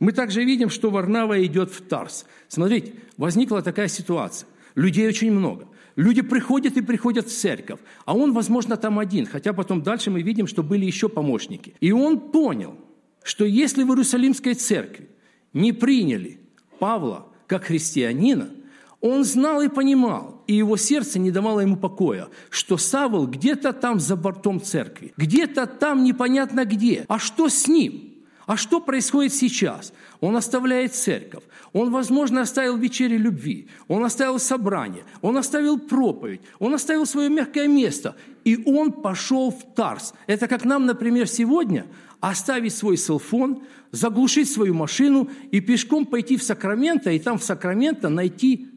Мы 0.00 0.12
также 0.12 0.44
видим, 0.44 0.70
что 0.70 0.90
Варнава 0.90 1.42
идет 1.44 1.70
в 1.70 1.80
Тарс. 1.80 2.26
Смотрите, 2.48 2.92
возникла 3.16 3.62
такая 3.62 3.88
ситуация. 3.88 4.46
Людей 4.74 5.08
очень 5.08 5.32
много. 5.32 5.66
Люди 5.96 6.22
приходят 6.22 6.76
и 6.76 6.82
приходят 6.82 7.26
в 7.26 7.36
церковь, 7.36 7.80
а 8.04 8.16
он, 8.16 8.32
возможно, 8.32 8.76
там 8.76 8.98
один, 8.98 9.26
хотя 9.26 9.52
потом 9.52 9.82
дальше 9.82 10.10
мы 10.10 10.22
видим, 10.22 10.46
что 10.46 10.62
были 10.62 10.84
еще 10.84 11.08
помощники. 11.08 11.74
И 11.80 11.92
он 11.92 12.18
понял, 12.18 12.76
что 13.22 13.44
если 13.44 13.84
в 13.84 13.88
Иерусалимской 13.88 14.54
церкви 14.54 15.08
не 15.52 15.72
приняли 15.72 16.40
Павла 16.78 17.28
как 17.46 17.64
христианина– 17.64 18.50
он 19.04 19.22
знал 19.22 19.60
и 19.60 19.68
понимал, 19.68 20.42
и 20.46 20.54
его 20.54 20.78
сердце 20.78 21.18
не 21.18 21.30
давало 21.30 21.60
ему 21.60 21.76
покоя, 21.76 22.28
что 22.48 22.78
Савол 22.78 23.26
где-то 23.26 23.74
там 23.74 24.00
за 24.00 24.16
бортом 24.16 24.62
церкви, 24.62 25.12
где-то 25.18 25.66
там 25.66 26.04
непонятно 26.04 26.64
где. 26.64 27.04
А 27.08 27.18
что 27.18 27.50
с 27.50 27.68
ним? 27.68 28.13
А 28.46 28.56
что 28.56 28.80
происходит 28.80 29.32
сейчас? 29.32 29.92
Он 30.20 30.36
оставляет 30.36 30.94
церковь. 30.94 31.44
Он, 31.72 31.90
возможно, 31.90 32.42
оставил 32.42 32.76
вечери 32.76 33.16
любви. 33.16 33.68
Он 33.88 34.04
оставил 34.04 34.38
собрание. 34.38 35.04
Он 35.22 35.36
оставил 35.36 35.78
проповедь. 35.78 36.42
Он 36.58 36.74
оставил 36.74 37.06
свое 37.06 37.30
мягкое 37.30 37.68
место. 37.68 38.16
И 38.44 38.62
он 38.66 38.92
пошел 38.92 39.50
в 39.50 39.74
Тарс. 39.74 40.12
Это 40.26 40.46
как 40.46 40.64
нам, 40.64 40.84
например, 40.84 41.26
сегодня 41.26 41.86
оставить 42.20 42.74
свой 42.74 42.96
селфон, 42.96 43.62
заглушить 43.90 44.50
свою 44.50 44.74
машину 44.74 45.30
и 45.50 45.60
пешком 45.60 46.06
пойти 46.06 46.36
в 46.36 46.42
Сакраменто, 46.42 47.10
и 47.10 47.18
там 47.18 47.38
в 47.38 47.44
Сакраменто 47.44 48.08
найти 48.08 48.68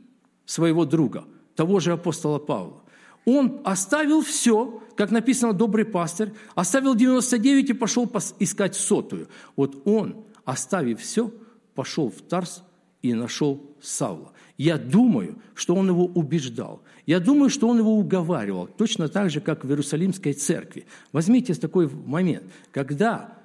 своего 0.46 0.86
друга, 0.86 1.26
того 1.56 1.80
же 1.80 1.94
апостола 1.94 2.40
Павла. 2.40 2.84
Он 3.28 3.60
оставил 3.66 4.22
все, 4.22 4.82
как 4.96 5.12
написано, 5.12 5.52
добрый 5.52 5.84
пастырь, 5.84 6.32
оставил 6.56 6.96
99 6.96 7.72
и 7.72 7.74
пошел 7.74 8.10
искать 8.40 8.74
сотую. 8.74 9.28
Вот 9.58 9.86
он, 9.86 10.24
оставив 10.46 11.02
все, 11.02 11.34
пошел 11.76 12.10
в 12.10 12.22
Тарс 12.22 12.64
и 13.02 13.14
нашел 13.14 13.62
Савла. 13.82 14.32
Я 14.58 14.78
думаю, 14.78 15.40
что 15.56 15.76
он 15.76 15.90
его 15.90 16.06
убеждал. 16.06 16.82
Я 17.06 17.20
думаю, 17.20 17.50
что 17.50 17.68
он 17.68 17.80
его 17.80 17.98
уговаривал, 17.98 18.68
точно 18.68 19.10
так 19.10 19.30
же, 19.30 19.42
как 19.42 19.66
в 19.66 19.70
Иерусалимской 19.70 20.32
церкви. 20.32 20.86
Возьмите 21.12 21.54
такой 21.54 21.90
момент, 21.90 22.46
когда 22.72 23.38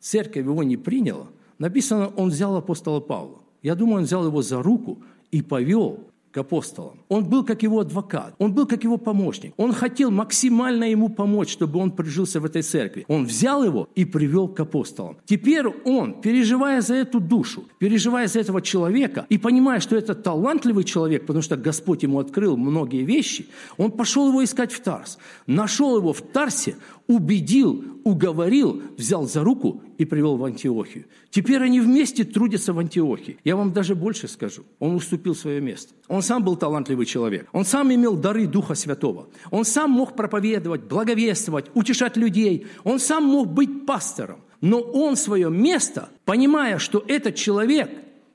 церковь 0.00 0.44
его 0.44 0.62
не 0.62 0.76
приняла, 0.76 1.28
написано, 1.58 2.08
он 2.08 2.28
взял 2.28 2.54
апостола 2.56 3.00
Павла. 3.00 3.38
Я 3.62 3.74
думаю, 3.74 4.00
он 4.00 4.04
взял 4.04 4.26
его 4.26 4.42
за 4.42 4.62
руку 4.62 5.02
и 5.30 5.40
повел 5.40 6.11
к 6.32 6.38
апостолам. 6.38 6.98
Он 7.08 7.24
был 7.24 7.44
как 7.44 7.62
его 7.62 7.80
адвокат, 7.80 8.34
он 8.38 8.52
был 8.52 8.66
как 8.66 8.84
его 8.84 8.96
помощник. 8.96 9.52
Он 9.56 9.72
хотел 9.72 10.10
максимально 10.10 10.90
ему 10.90 11.08
помочь, 11.08 11.50
чтобы 11.50 11.78
он 11.78 11.90
прижился 11.90 12.40
в 12.40 12.44
этой 12.44 12.62
церкви. 12.62 13.04
Он 13.08 13.26
взял 13.26 13.62
его 13.62 13.88
и 13.94 14.04
привел 14.04 14.48
к 14.48 14.60
апостолам. 14.60 15.16
Теперь 15.26 15.66
он, 15.84 16.20
переживая 16.20 16.80
за 16.80 16.94
эту 16.94 17.20
душу, 17.20 17.64
переживая 17.78 18.26
за 18.26 18.40
этого 18.40 18.62
человека 18.62 19.26
и 19.28 19.38
понимая, 19.38 19.80
что 19.80 19.96
это 19.96 20.14
талантливый 20.14 20.84
человек, 20.84 21.26
потому 21.26 21.42
что 21.42 21.56
Господь 21.56 22.02
ему 22.02 22.18
открыл 22.18 22.56
многие 22.56 23.04
вещи, 23.04 23.46
он 23.76 23.90
пошел 23.90 24.28
его 24.28 24.42
искать 24.42 24.72
в 24.72 24.80
Тарс. 24.80 25.18
Нашел 25.46 25.98
его 25.98 26.12
в 26.12 26.22
Тарсе, 26.22 26.76
убедил, 27.06 27.84
уговорил, 28.04 28.82
взял 28.96 29.26
за 29.26 29.42
руку 29.42 29.82
и 29.98 30.04
привел 30.04 30.36
в 30.36 30.44
Антиохию. 30.44 31.04
Теперь 31.30 31.62
они 31.62 31.80
вместе 31.80 32.24
трудятся 32.24 32.72
в 32.72 32.78
Антиохии. 32.78 33.38
Я 33.44 33.56
вам 33.56 33.72
даже 33.72 33.94
больше 33.94 34.28
скажу. 34.28 34.64
Он 34.78 34.94
уступил 34.94 35.34
свое 35.34 35.60
место. 35.60 35.94
Он 36.08 36.22
сам 36.22 36.44
был 36.44 36.56
талантливый 36.56 37.06
человек. 37.06 37.48
Он 37.52 37.64
сам 37.64 37.92
имел 37.92 38.16
дары 38.16 38.46
Духа 38.46 38.74
Святого. 38.74 39.28
Он 39.50 39.64
сам 39.64 39.90
мог 39.90 40.16
проповедовать, 40.16 40.82
благовествовать, 40.82 41.66
утешать 41.74 42.16
людей. 42.16 42.66
Он 42.84 42.98
сам 42.98 43.24
мог 43.24 43.48
быть 43.48 43.86
пастором. 43.86 44.40
Но 44.60 44.80
он 44.80 45.16
свое 45.16 45.50
место, 45.50 46.08
понимая, 46.24 46.78
что 46.78 47.04
этот 47.08 47.34
человек 47.34 47.90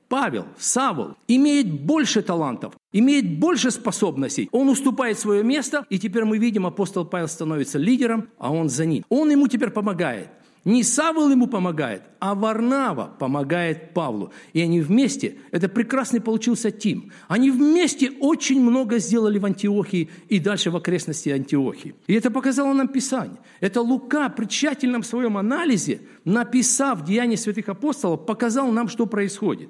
Павел, 0.10 0.46
Савол 0.58 1.16
имеет 1.28 1.82
больше 1.82 2.22
талантов, 2.22 2.74
имеет 2.94 3.40
больше 3.40 3.72
способностей. 3.72 4.48
Он 4.52 4.70
уступает 4.70 5.20
свое 5.20 5.44
место, 5.44 5.86
и 5.90 6.00
теперь 6.00 6.24
мы 6.24 6.38
видим, 6.38 6.66
апостол 6.66 7.06
Павел 7.06 7.28
становится 7.28 7.78
лидером, 7.78 8.30
а 8.38 8.52
он 8.52 8.70
за 8.70 8.86
ним. 8.86 9.04
Он 9.10 9.30
ему 9.30 9.48
теперь 9.48 9.70
помогает. 9.70 10.30
Не 10.68 10.84
Савол 10.84 11.30
ему 11.30 11.48
помогает, 11.48 12.02
а 12.20 12.36
Варнава 12.36 13.16
помогает 13.20 13.94
Павлу. 13.94 14.34
И 14.52 14.60
они 14.60 14.82
вместе, 14.82 15.38
это 15.52 15.70
прекрасный 15.70 16.20
получился 16.20 16.72
тим, 16.72 17.14
они 17.30 17.52
вместе 17.52 18.12
очень 18.20 18.62
много 18.62 19.00
сделали 19.00 19.40
в 19.40 19.46
Антиохии 19.46 20.10
и 20.28 20.40
дальше 20.40 20.70
в 20.70 20.76
окрестности 20.76 21.30
Антиохии. 21.30 21.96
И 22.08 22.14
это 22.14 22.32
показало 22.32 22.74
нам 22.74 22.90
Писание. 22.90 23.38
Это 23.62 23.80
Лука 23.80 24.28
при 24.28 24.46
тщательном 24.46 25.04
своем 25.04 25.38
анализе, 25.38 26.02
написав 26.26 27.06
Деяния 27.06 27.38
святых 27.38 27.70
апостолов, 27.70 28.26
показал 28.26 28.70
нам, 28.70 28.90
что 28.90 29.06
происходит. 29.06 29.70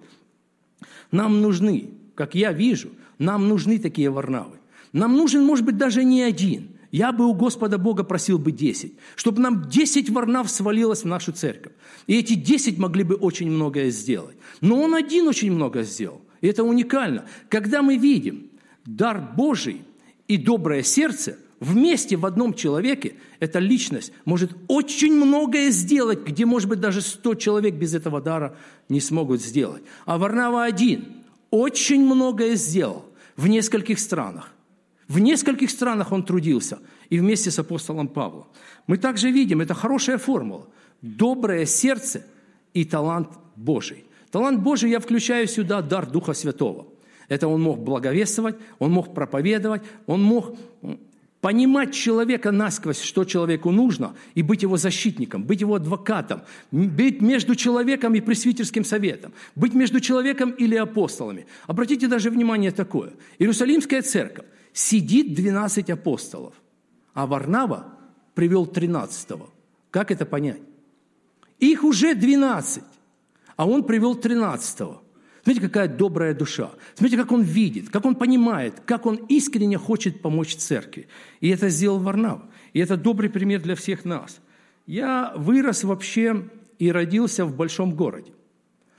Нам 1.11 1.41
нужны, 1.41 1.89
как 2.15 2.35
я 2.35 2.51
вижу, 2.51 2.89
нам 3.17 3.47
нужны 3.47 3.79
такие 3.79 4.09
Варнавы. 4.09 4.57
Нам 4.93 5.15
нужен, 5.15 5.43
может 5.43 5.65
быть, 5.65 5.77
даже 5.77 6.03
не 6.03 6.21
один. 6.21 6.69
Я 6.91 7.11
бы 7.11 7.25
у 7.25 7.33
Господа 7.33 7.77
Бога 7.77 8.03
просил 8.03 8.39
бы 8.39 8.51
десять, 8.51 8.93
чтобы 9.15 9.41
нам 9.41 9.69
десять 9.69 10.09
варнав 10.09 10.49
свалилось 10.49 11.01
в 11.01 11.07
нашу 11.07 11.33
церковь. 11.33 11.73
И 12.07 12.17
эти 12.17 12.33
десять 12.33 12.77
могли 12.77 13.03
бы 13.03 13.15
очень 13.15 13.51
многое 13.51 13.89
сделать. 13.89 14.37
Но 14.61 14.81
он 14.81 14.95
один 14.95 15.27
очень 15.27 15.51
много 15.51 15.83
сделал. 15.83 16.21
И 16.39 16.47
это 16.47 16.63
уникально. 16.63 17.25
Когда 17.49 17.81
мы 17.81 17.97
видим 17.97 18.47
дар 18.85 19.33
Божий 19.35 19.81
и 20.27 20.37
доброе 20.37 20.81
сердце, 20.81 21.37
Вместе 21.59 22.17
в 22.17 22.25
одном 22.25 22.53
человеке 22.53 23.15
эта 23.39 23.57
личность 23.57 24.13
может 24.25 24.51
очень 24.67 25.13
многое 25.13 25.71
сделать, 25.71 26.23
где, 26.23 26.45
может 26.45 26.69
быть, 26.69 26.79
даже 26.79 27.01
100 27.01 27.35
человек 27.35 27.73
без 27.73 27.95
этого 27.95 28.21
дара 28.21 28.55
не 28.89 29.01
смогут 29.01 29.41
сделать. 29.41 29.81
А 30.05 30.17
Варнава 30.17 30.63
один 30.63 31.05
очень 31.49 32.05
многое 32.05 32.55
сделал 32.55 33.05
в 33.35 33.47
нескольких 33.47 33.99
странах. 33.99 34.51
В 35.07 35.19
нескольких 35.19 35.71
странах 35.71 36.11
он 36.11 36.23
трудился, 36.23 36.79
и 37.09 37.17
вместе 37.17 37.49
с 37.49 37.57
апостолом 37.57 38.07
Павлом. 38.07 38.47
Мы 38.85 38.97
также 38.97 39.31
видим, 39.31 39.61
это 39.61 39.73
хорошая 39.73 40.17
формула. 40.17 40.67
Доброе 41.01 41.65
сердце 41.65 42.25
и 42.73 42.83
талант 42.83 43.29
Божий. 43.55 44.05
Талант 44.31 44.59
Божий 44.59 44.91
я 44.91 44.99
включаю 44.99 45.47
сюда 45.47 45.81
дар 45.81 46.05
Духа 46.05 46.33
Святого. 46.33 46.87
Это 47.29 47.47
он 47.47 47.61
мог 47.61 47.79
благовествовать, 47.79 48.55
он 48.79 48.91
мог 48.91 49.13
проповедовать, 49.13 49.81
он 50.05 50.21
мог 50.21 50.55
понимать 51.41 51.93
человека 51.93 52.51
насквозь, 52.51 53.01
что 53.01 53.23
человеку 53.23 53.71
нужно, 53.71 54.15
и 54.35 54.41
быть 54.41 54.63
его 54.63 54.77
защитником, 54.77 55.43
быть 55.43 55.61
его 55.61 55.75
адвокатом, 55.75 56.41
быть 56.71 57.21
между 57.21 57.55
человеком 57.55 58.15
и 58.15 58.21
пресвитерским 58.21 58.83
советом, 58.83 59.33
быть 59.55 59.73
между 59.73 59.99
человеком 59.99 60.51
или 60.51 60.75
апостолами. 60.75 61.45
Обратите 61.67 62.07
даже 62.07 62.29
внимание 62.29 62.71
такое. 62.71 63.13
Иерусалимская 63.39 64.01
церковь, 64.01 64.45
сидит 64.73 65.33
12 65.33 65.89
апостолов, 65.89 66.53
а 67.13 67.25
Варнава 67.25 67.93
привел 68.33 68.65
13-го. 68.65 69.49
Как 69.91 70.11
это 70.11 70.25
понять? 70.25 70.61
Их 71.59 71.83
уже 71.83 72.13
12, 72.13 72.83
а 73.55 73.65
он 73.67 73.83
привел 73.83 74.15
13-го. 74.15 75.01
Смотрите, 75.47 75.67
какая 75.69 75.87
добрая 75.87 76.33
душа. 76.33 76.71
Смотрите, 76.93 77.15
как 77.15 77.31
он 77.31 77.41
видит, 77.41 77.89
как 77.89 78.03
он 78.03 78.15
понимает, 78.15 78.81
как 78.85 79.05
он 79.05 79.15
искренне 79.29 79.77
хочет 79.77 80.21
помочь 80.21 80.57
церкви. 80.57 81.07
И 81.39 81.47
это 81.47 81.69
сделал 81.69 81.99
Варнав. 81.99 82.41
И 82.73 82.79
это 82.79 82.97
добрый 82.97 83.29
пример 83.29 83.61
для 83.61 83.75
всех 83.75 84.03
нас. 84.03 84.41
Я 84.87 85.31
вырос 85.37 85.85
вообще 85.85 86.49
и 86.79 86.91
родился 86.91 87.45
в 87.45 87.55
большом 87.55 87.95
городе. 87.95 88.33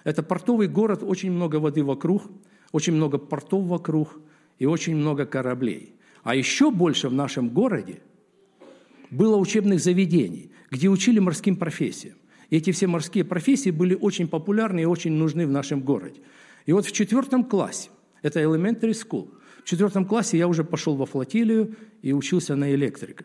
Это 0.04 0.22
портовый 0.22 0.68
город, 0.68 1.02
очень 1.02 1.30
много 1.30 1.56
воды 1.56 1.84
вокруг, 1.84 2.22
очень 2.72 2.94
много 2.94 3.18
портов 3.18 3.66
вокруг 3.66 4.18
и 4.58 4.64
очень 4.64 4.96
много 4.96 5.26
кораблей. 5.26 5.96
А 6.22 6.34
еще 6.34 6.70
больше 6.70 7.10
в 7.10 7.12
нашем 7.12 7.50
городе 7.50 8.00
было 9.10 9.36
учебных 9.36 9.80
заведений, 9.80 10.50
где 10.70 10.88
учили 10.88 11.18
морским 11.18 11.56
профессиям. 11.56 12.16
Эти 12.50 12.72
все 12.72 12.86
морские 12.86 13.24
профессии 13.24 13.70
были 13.70 13.94
очень 13.94 14.26
популярны 14.26 14.80
и 14.80 14.86
очень 14.86 15.12
нужны 15.12 15.46
в 15.46 15.50
нашем 15.50 15.80
городе. 15.80 16.20
И 16.66 16.72
вот 16.72 16.86
в 16.86 16.92
четвертом 16.92 17.44
классе, 17.44 17.90
это 18.22 18.40
elementary 18.40 18.92
school, 18.92 19.30
в 19.62 19.64
четвертом 19.64 20.06
классе 20.06 20.38
я 20.38 20.48
уже 20.48 20.64
пошел 20.64 20.96
во 20.96 21.04
флотилию 21.04 21.76
и 22.00 22.12
учился 22.12 22.56
на 22.56 22.72
электрика. 22.74 23.24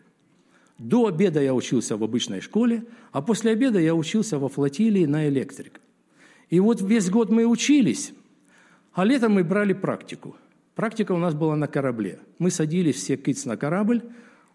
До 0.76 1.06
обеда 1.06 1.40
я 1.40 1.54
учился 1.54 1.96
в 1.96 2.04
обычной 2.04 2.40
школе, 2.40 2.84
а 3.12 3.22
после 3.22 3.52
обеда 3.52 3.78
я 3.78 3.94
учился 3.94 4.38
во 4.38 4.48
флотилии 4.48 5.06
на 5.06 5.28
электрика. 5.28 5.80
И 6.50 6.60
вот 6.60 6.82
весь 6.82 7.08
год 7.08 7.30
мы 7.30 7.46
учились, 7.46 8.12
а 8.92 9.04
летом 9.04 9.32
мы 9.32 9.44
брали 9.44 9.72
практику. 9.72 10.36
Практика 10.74 11.12
у 11.12 11.18
нас 11.18 11.34
была 11.34 11.56
на 11.56 11.68
корабле. 11.68 12.18
Мы 12.38 12.50
садились 12.50 12.96
все 12.96 13.16
киц 13.16 13.44
на 13.46 13.56
корабль, 13.56 14.02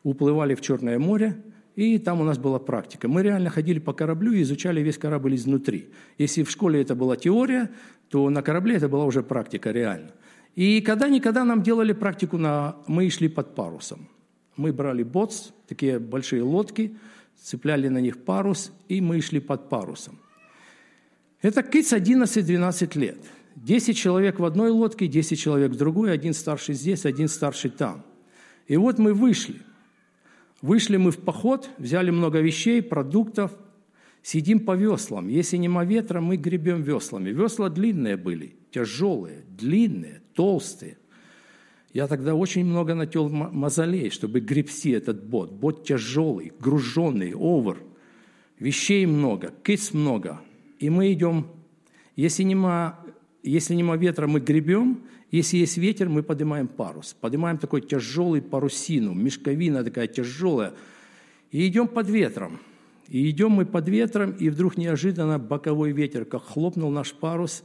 уплывали 0.04 0.54
в 0.54 0.62
Черное 0.62 1.00
море– 1.00 1.42
и 1.80 1.98
там 1.98 2.20
у 2.20 2.26
нас 2.26 2.38
была 2.38 2.60
практика. 2.60 3.08
Мы 3.08 3.24
реально 3.24 3.50
ходили 3.50 3.80
по 3.80 3.94
кораблю 3.94 4.34
и 4.34 4.42
изучали 4.42 4.82
весь 4.82 4.98
корабль 4.98 5.36
изнутри. 5.36 5.88
Если 6.18 6.44
в 6.44 6.52
школе 6.52 6.82
это 6.82 6.94
была 6.94 7.16
теория, 7.16 7.70
то 8.10 8.30
на 8.30 8.42
корабле 8.42 8.76
это 8.76 8.90
была 8.90 9.06
уже 9.06 9.24
практика 9.24 9.72
реально. 9.72 10.12
И 10.56 10.82
когда-никогда 10.82 11.46
нам 11.46 11.64
делали 11.64 11.94
практику, 11.94 12.38
на... 12.38 12.76
мы 12.88 13.10
шли 13.10 13.30
под 13.30 13.56
парусом. 13.56 14.10
Мы 14.58 14.74
брали 14.74 15.04
ботс, 15.04 15.54
такие 15.70 16.00
большие 16.00 16.44
лодки, 16.44 16.98
цепляли 17.42 17.88
на 17.88 18.00
них 18.02 18.26
парус, 18.26 18.74
и 18.90 19.00
мы 19.00 19.22
шли 19.22 19.40
под 19.40 19.70
парусом. 19.70 20.20
Это 21.42 21.64
киц 21.64 21.94
11-12 21.94 23.00
лет. 23.00 23.20
10 23.56 23.96
человек 23.96 24.42
в 24.42 24.44
одной 24.44 24.70
лодке, 24.70 25.08
10 25.08 25.40
человек 25.40 25.72
в 25.72 25.78
другой, 25.78 26.12
один 26.12 26.34
старший 26.34 26.76
здесь, 26.76 27.06
один 27.06 27.30
старший 27.30 27.70
там. 27.70 28.04
И 28.68 28.76
вот 28.76 29.00
мы 29.00 29.14
вышли. 29.14 29.62
Вышли 30.62 30.98
мы 30.98 31.12
в 31.12 31.20
поход, 31.20 31.70
взяли 31.78 32.10
много 32.10 32.40
вещей, 32.40 32.82
продуктов, 32.82 33.52
сидим 34.22 34.60
по 34.60 34.76
веслам. 34.76 35.28
Если 35.28 35.58
нема 35.58 35.86
ветра, 35.86 36.20
мы 36.20 36.36
гребем 36.36 36.82
веслами. 36.82 37.30
Весла 37.30 37.70
длинные 37.70 38.18
были, 38.18 38.56
тяжелые, 38.72 39.46
длинные, 39.48 40.22
толстые. 40.34 40.98
Я 41.94 42.08
тогда 42.08 42.36
очень 42.36 42.66
много 42.66 42.94
нател 42.94 43.30
мозолей, 43.30 44.10
чтобы 44.10 44.42
гребсти 44.42 44.92
этот 44.92 45.24
бот. 45.24 45.52
Бот 45.52 45.86
тяжелый, 45.86 46.52
груженный, 46.60 47.34
овер. 47.34 47.78
Вещей 48.60 49.06
много, 49.06 49.54
кис 49.64 49.94
много. 49.94 50.42
И 50.78 50.90
мы 50.90 51.12
идем, 51.14 51.48
если 52.16 52.44
нема, 52.44 53.00
если 53.42 53.74
нема 53.74 53.96
ветра, 53.96 54.28
мы 54.28 54.40
гребем, 54.40 55.04
если 55.32 55.58
есть 55.58 55.78
ветер, 55.78 56.10
мы 56.10 56.24
поднимаем 56.24 56.68
парус. 56.68 57.16
Поднимаем 57.20 57.58
такой 57.58 57.82
тяжелый 57.82 58.42
парусину, 58.42 59.14
мешковина 59.14 59.84
такая 59.84 60.08
тяжелая. 60.08 60.74
И 61.52 61.68
идем 61.68 61.88
под 61.88 62.10
ветром. 62.10 62.60
И 63.08 63.30
идем 63.30 63.52
мы 63.52 63.66
под 63.66 63.90
ветром, 63.90 64.32
и 64.32 64.50
вдруг 64.50 64.78
неожиданно 64.78 65.40
боковой 65.40 65.92
ветер, 65.92 66.26
как 66.26 66.44
хлопнул 66.44 66.92
наш 66.92 67.14
парус, 67.14 67.64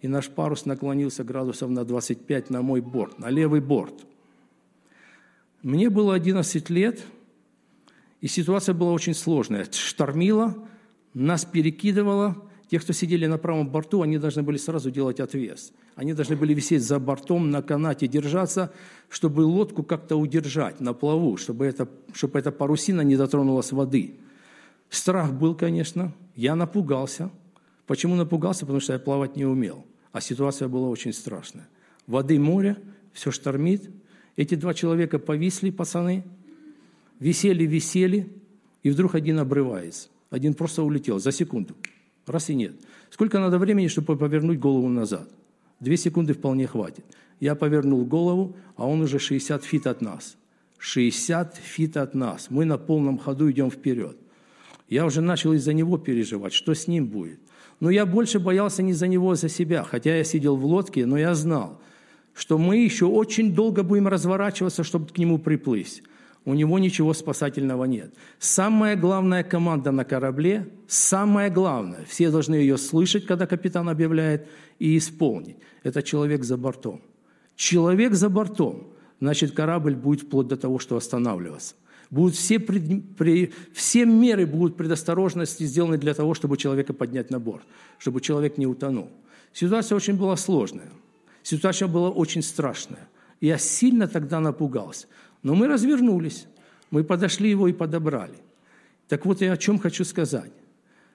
и 0.00 0.08
наш 0.08 0.28
парус 0.28 0.64
наклонился 0.64 1.22
градусов 1.22 1.70
на 1.70 1.84
25 1.84 2.50
на 2.50 2.62
мой 2.62 2.80
борт, 2.80 3.18
на 3.18 3.28
левый 3.28 3.60
борт. 3.60 4.06
Мне 5.62 5.90
было 5.90 6.14
11 6.14 6.70
лет, 6.70 7.02
и 8.20 8.26
ситуация 8.26 8.74
была 8.74 8.92
очень 8.92 9.14
сложная. 9.14 9.66
Штормило, 9.70 10.54
нас 11.12 11.44
перекидывало. 11.44 12.45
Те, 12.68 12.78
кто 12.78 12.92
сидели 12.92 13.26
на 13.26 13.38
правом 13.38 13.68
борту, 13.68 14.02
они 14.02 14.18
должны 14.18 14.42
были 14.42 14.56
сразу 14.56 14.90
делать 14.90 15.20
отвес– 15.20 15.72
они 15.96 16.12
должны 16.12 16.36
были 16.36 16.52
висеть 16.52 16.82
за 16.82 16.98
бортом, 16.98 17.50
на 17.50 17.62
канате 17.62 18.06
держаться, 18.06 18.70
чтобы 19.08 19.40
лодку 19.40 19.82
как-то 19.82 20.16
удержать 20.16 20.78
на 20.78 20.92
плаву, 20.92 21.38
чтобы, 21.38 21.64
это, 21.64 21.88
чтобы 22.12 22.38
эта 22.38 22.52
парусина 22.52 23.00
не 23.00 23.16
дотронулась 23.16 23.72
воды. 23.72 24.16
Страх 24.90 25.32
был, 25.32 25.54
конечно. 25.54 26.12
Я 26.34 26.54
напугался. 26.54 27.30
Почему 27.86 28.14
напугался? 28.14 28.66
Потому 28.66 28.80
что 28.80 28.92
я 28.92 28.98
плавать 28.98 29.36
не 29.36 29.46
умел. 29.46 29.86
А 30.12 30.20
ситуация 30.20 30.68
была 30.68 30.88
очень 30.90 31.14
страшная. 31.14 31.66
Воды 32.06 32.38
море, 32.38 32.76
все 33.14 33.30
штормит. 33.30 33.90
Эти 34.36 34.54
два 34.54 34.74
человека 34.74 35.18
повисли, 35.18 35.70
пацаны, 35.70 36.24
висели, 37.20 37.64
висели, 37.64 38.30
и 38.82 38.90
вдруг 38.90 39.14
один 39.14 39.38
обрывается. 39.38 40.10
Один 40.28 40.52
просто 40.52 40.82
улетел 40.82 41.20
за 41.20 41.32
секунду. 41.32 41.74
Раз 42.26 42.50
и 42.50 42.54
нет. 42.54 42.74
Сколько 43.10 43.38
надо 43.38 43.58
времени, 43.58 43.88
чтобы 43.88 44.16
повернуть 44.16 44.58
голову 44.58 44.88
назад? 44.88 45.28
Две 45.80 45.96
секунды 45.96 46.34
вполне 46.34 46.66
хватит. 46.66 47.04
Я 47.38 47.54
повернул 47.54 48.04
голову, 48.04 48.56
а 48.76 48.86
он 48.86 49.00
уже 49.00 49.18
60 49.18 49.64
feet 49.64 49.86
от 49.86 50.00
нас. 50.00 50.36
60 50.78 51.56
feet 51.56 51.96
от 51.96 52.14
нас. 52.14 52.46
Мы 52.50 52.64
на 52.64 52.78
полном 52.78 53.18
ходу 53.18 53.50
идем 53.50 53.70
вперед. 53.70 54.16
Я 54.88 55.04
уже 55.04 55.20
начал 55.20 55.52
из-за 55.52 55.72
него 55.72 55.98
переживать, 55.98 56.52
что 56.52 56.74
с 56.74 56.88
ним 56.88 57.06
будет. 57.06 57.40
Но 57.80 57.90
я 57.90 58.06
больше 58.06 58.40
боялся 58.40 58.82
не 58.82 58.92
за 58.92 59.06
него, 59.06 59.30
а 59.30 59.36
за 59.36 59.48
себя. 59.48 59.82
Хотя 59.84 60.16
я 60.16 60.24
сидел 60.24 60.56
в 60.56 60.64
лодке, 60.64 61.06
но 61.06 61.18
я 61.18 61.34
знал, 61.34 61.80
что 62.34 62.58
мы 62.58 62.78
еще 62.78 63.06
очень 63.06 63.54
долго 63.54 63.82
будем 63.82 64.08
разворачиваться, 64.08 64.82
чтобы 64.82 65.06
к 65.08 65.18
нему 65.18 65.38
приплыть 65.38 66.02
у 66.46 66.54
него 66.54 66.78
ничего 66.78 67.12
спасательного 67.12 67.84
нет. 67.84 68.14
Самая 68.38 68.96
главная 68.96 69.42
команда 69.42 69.90
на 69.90 70.04
корабле, 70.04 70.68
самое 70.86 71.50
главное, 71.50 72.04
все 72.08 72.30
должны 72.30 72.54
ее 72.54 72.78
слышать, 72.78 73.26
когда 73.26 73.46
капитан 73.46 73.88
объявляет, 73.88 74.46
и 74.78 74.96
исполнить. 74.96 75.56
Это 75.82 76.02
человек 76.02 76.44
за 76.44 76.56
бортом. 76.56 77.00
Человек 77.56 78.14
за 78.14 78.28
бортом, 78.28 78.88
значит, 79.20 79.52
корабль 79.52 79.94
будет 79.94 80.22
вплоть 80.22 80.46
до 80.46 80.56
того, 80.56 80.78
что 80.78 80.96
останавливаться. 80.96 81.74
Будут 82.10 82.36
все, 82.36 82.60
пред, 82.60 83.16
при, 83.16 83.52
все 83.72 84.04
меры 84.04 84.46
будут 84.46 84.76
предосторожности 84.76 85.64
сделаны 85.64 85.98
для 85.98 86.14
того, 86.14 86.34
чтобы 86.34 86.56
человека 86.56 86.92
поднять 86.92 87.30
на 87.30 87.40
борт, 87.40 87.64
чтобы 87.98 88.20
человек 88.20 88.58
не 88.58 88.66
утонул. 88.66 89.10
Ситуация 89.52 89.96
очень 89.96 90.14
была 90.14 90.36
сложная. 90.36 90.90
Ситуация 91.42 91.88
была 91.88 92.10
очень 92.10 92.42
страшная. 92.42 93.08
Я 93.40 93.58
сильно 93.58 94.06
тогда 94.06 94.38
напугался. 94.40 95.08
Но 95.46 95.54
мы 95.54 95.68
развернулись, 95.68 96.48
мы 96.90 97.04
подошли 97.04 97.48
его 97.48 97.68
и 97.68 97.72
подобрали. 97.72 98.34
Так 99.06 99.24
вот 99.24 99.40
я 99.42 99.52
о 99.52 99.56
чем 99.56 99.78
хочу 99.78 100.04
сказать, 100.04 100.50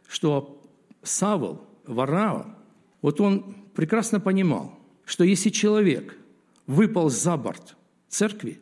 что 0.07 0.63
Савол, 1.03 1.59
Варнава, 1.85 2.55
вот 3.01 3.19
он 3.19 3.53
прекрасно 3.75 4.21
понимал, 4.21 4.79
что 5.03 5.25
если 5.25 5.49
человек 5.49 6.17
выпал 6.65 7.09
за 7.09 7.35
борт 7.35 7.75
церкви, 8.07 8.61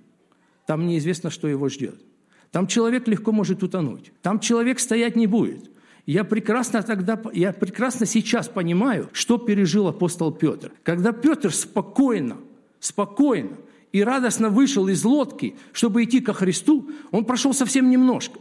там 0.65 0.88
неизвестно, 0.88 1.29
что 1.29 1.47
его 1.47 1.69
ждет. 1.69 2.01
Там 2.49 2.65
человек 2.65 3.08
легко 3.08 3.32
может 3.32 3.62
утонуть. 3.62 4.12
Там 4.23 4.39
человек 4.39 4.79
стоять 4.79 5.15
не 5.15 5.27
будет. 5.27 5.69
Я 6.08 6.23
прекрасно 6.23 6.82
тогда, 6.82 7.21
я 7.32 7.53
прекрасно 7.53 8.08
сейчас 8.08 8.47
понимаю, 8.47 9.08
что 9.13 9.38
пережил 9.38 9.88
апостол 9.88 10.32
Петр. 10.32 10.71
Когда 10.82 11.12
Петр 11.12 11.53
спокойно, 11.53 12.38
спокойно 12.79 13.55
и 13.91 14.04
радостно 14.04 14.49
вышел 14.49 14.88
из 14.88 15.04
лодки, 15.04 15.56
чтобы 15.73 16.04
идти 16.04 16.21
ко 16.21 16.34
Христу, 16.34 16.89
он 17.12 17.25
прошел 17.25 17.54
совсем 17.54 17.89
немножко. 17.89 18.39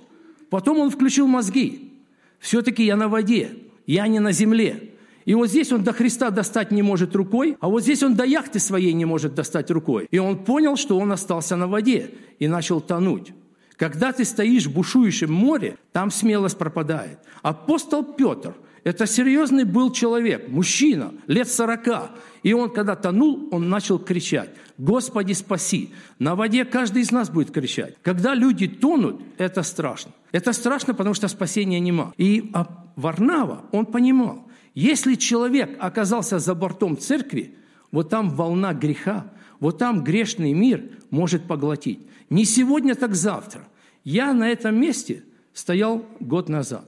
Потом 0.50 0.78
он 0.78 0.90
включил 0.90 1.26
мозги. 1.26 1.92
Все-таки 2.38 2.84
я 2.84 2.96
на 2.96 3.08
воде, 3.08 3.50
я 3.86 4.06
не 4.06 4.20
на 4.20 4.32
земле. 4.32 4.94
И 5.24 5.34
вот 5.34 5.48
здесь 5.48 5.72
он 5.72 5.82
до 5.82 5.92
Христа 5.92 6.30
достать 6.30 6.70
не 6.70 6.82
может 6.82 7.14
рукой, 7.14 7.56
а 7.60 7.68
вот 7.68 7.82
здесь 7.82 8.02
он 8.02 8.14
до 8.14 8.24
яхты 8.24 8.58
своей 8.58 8.92
не 8.92 9.04
может 9.04 9.34
достать 9.34 9.70
рукой. 9.70 10.06
И 10.10 10.18
он 10.18 10.44
понял, 10.44 10.76
что 10.76 10.98
он 10.98 11.12
остался 11.12 11.56
на 11.56 11.66
воде 11.66 12.10
и 12.38 12.48
начал 12.48 12.80
тонуть. 12.80 13.32
Когда 13.76 14.12
ты 14.12 14.24
стоишь 14.24 14.66
в 14.66 14.72
бушующем 14.72 15.32
море, 15.32 15.76
там 15.92 16.10
смелость 16.10 16.58
пропадает. 16.58 17.18
Апостол 17.42 18.02
Петр– 18.02 18.54
это 18.84 19.06
серьезный 19.06 19.64
был 19.64 19.92
человек, 19.92 20.48
мужчина, 20.48 21.12
лет 21.26 21.48
сорока. 21.48 22.10
И 22.42 22.52
он, 22.52 22.70
когда 22.70 22.94
тонул, 22.94 23.48
он 23.50 23.68
начал 23.68 23.98
кричать, 23.98 24.50
«Господи, 24.78 25.32
спаси!» 25.32 25.90
На 26.18 26.34
воде 26.34 26.64
каждый 26.64 27.02
из 27.02 27.10
нас 27.10 27.30
будет 27.30 27.50
кричать. 27.50 27.96
Когда 28.02 28.34
люди 28.34 28.68
тонут, 28.68 29.20
это 29.36 29.62
страшно. 29.62 30.12
Это 30.30 30.52
страшно, 30.52 30.94
потому 30.94 31.14
что 31.14 31.28
спасения 31.28 31.80
нема. 31.80 32.12
И 32.16 32.50
а 32.54 32.86
Варнава, 32.96 33.64
он 33.72 33.86
понимал, 33.86 34.46
если 34.74 35.14
человек 35.14 35.76
оказался 35.80 36.38
за 36.38 36.54
бортом 36.54 36.96
церкви, 36.96 37.54
вот 37.90 38.10
там 38.10 38.30
волна 38.30 38.74
греха, 38.74 39.26
вот 39.60 39.78
там 39.78 40.04
грешный 40.04 40.52
мир 40.52 40.84
может 41.10 41.44
поглотить. 41.44 42.00
Не 42.30 42.44
сегодня, 42.44 42.94
так 42.94 43.14
завтра. 43.14 43.66
Я 44.04 44.32
на 44.32 44.48
этом 44.48 44.80
месте 44.80 45.24
стоял 45.52 46.04
год 46.20 46.48
назад. 46.48 46.84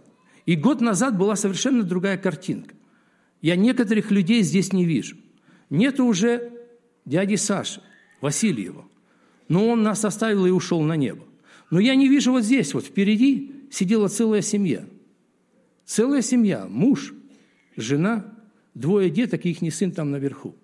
И 0.50 0.56
год 0.56 0.80
назад 0.80 1.16
была 1.16 1.36
совершенно 1.36 1.84
другая 1.84 2.18
картинка. 2.18 2.74
Я 3.40 3.54
некоторых 3.54 4.10
людей 4.10 4.42
здесь 4.42 4.72
не 4.72 4.84
вижу. 4.84 5.16
Нету 5.70 6.04
уже 6.04 6.50
дяди 7.04 7.36
Саши, 7.36 7.80
Васильева. 8.20 8.84
Но 9.46 9.68
он 9.68 9.84
нас 9.84 10.04
оставил 10.04 10.46
и 10.46 10.50
ушел 10.50 10.80
на 10.80 10.96
небо. 10.96 11.22
Но 11.70 11.78
я 11.78 11.94
не 11.94 12.08
вижу 12.08 12.32
вот 12.32 12.42
здесь, 12.42 12.74
вот 12.74 12.84
впереди 12.84 13.68
сидела 13.70 14.08
целая 14.08 14.42
семья. 14.42 14.84
Целая 15.84 16.20
семья, 16.20 16.66
муж, 16.68 17.14
жена, 17.76 18.26
двое 18.74 19.08
деток 19.08 19.46
и 19.46 19.50
их 19.50 19.72
сын 19.72 19.92
там 19.92 20.10
наверху. 20.10 20.56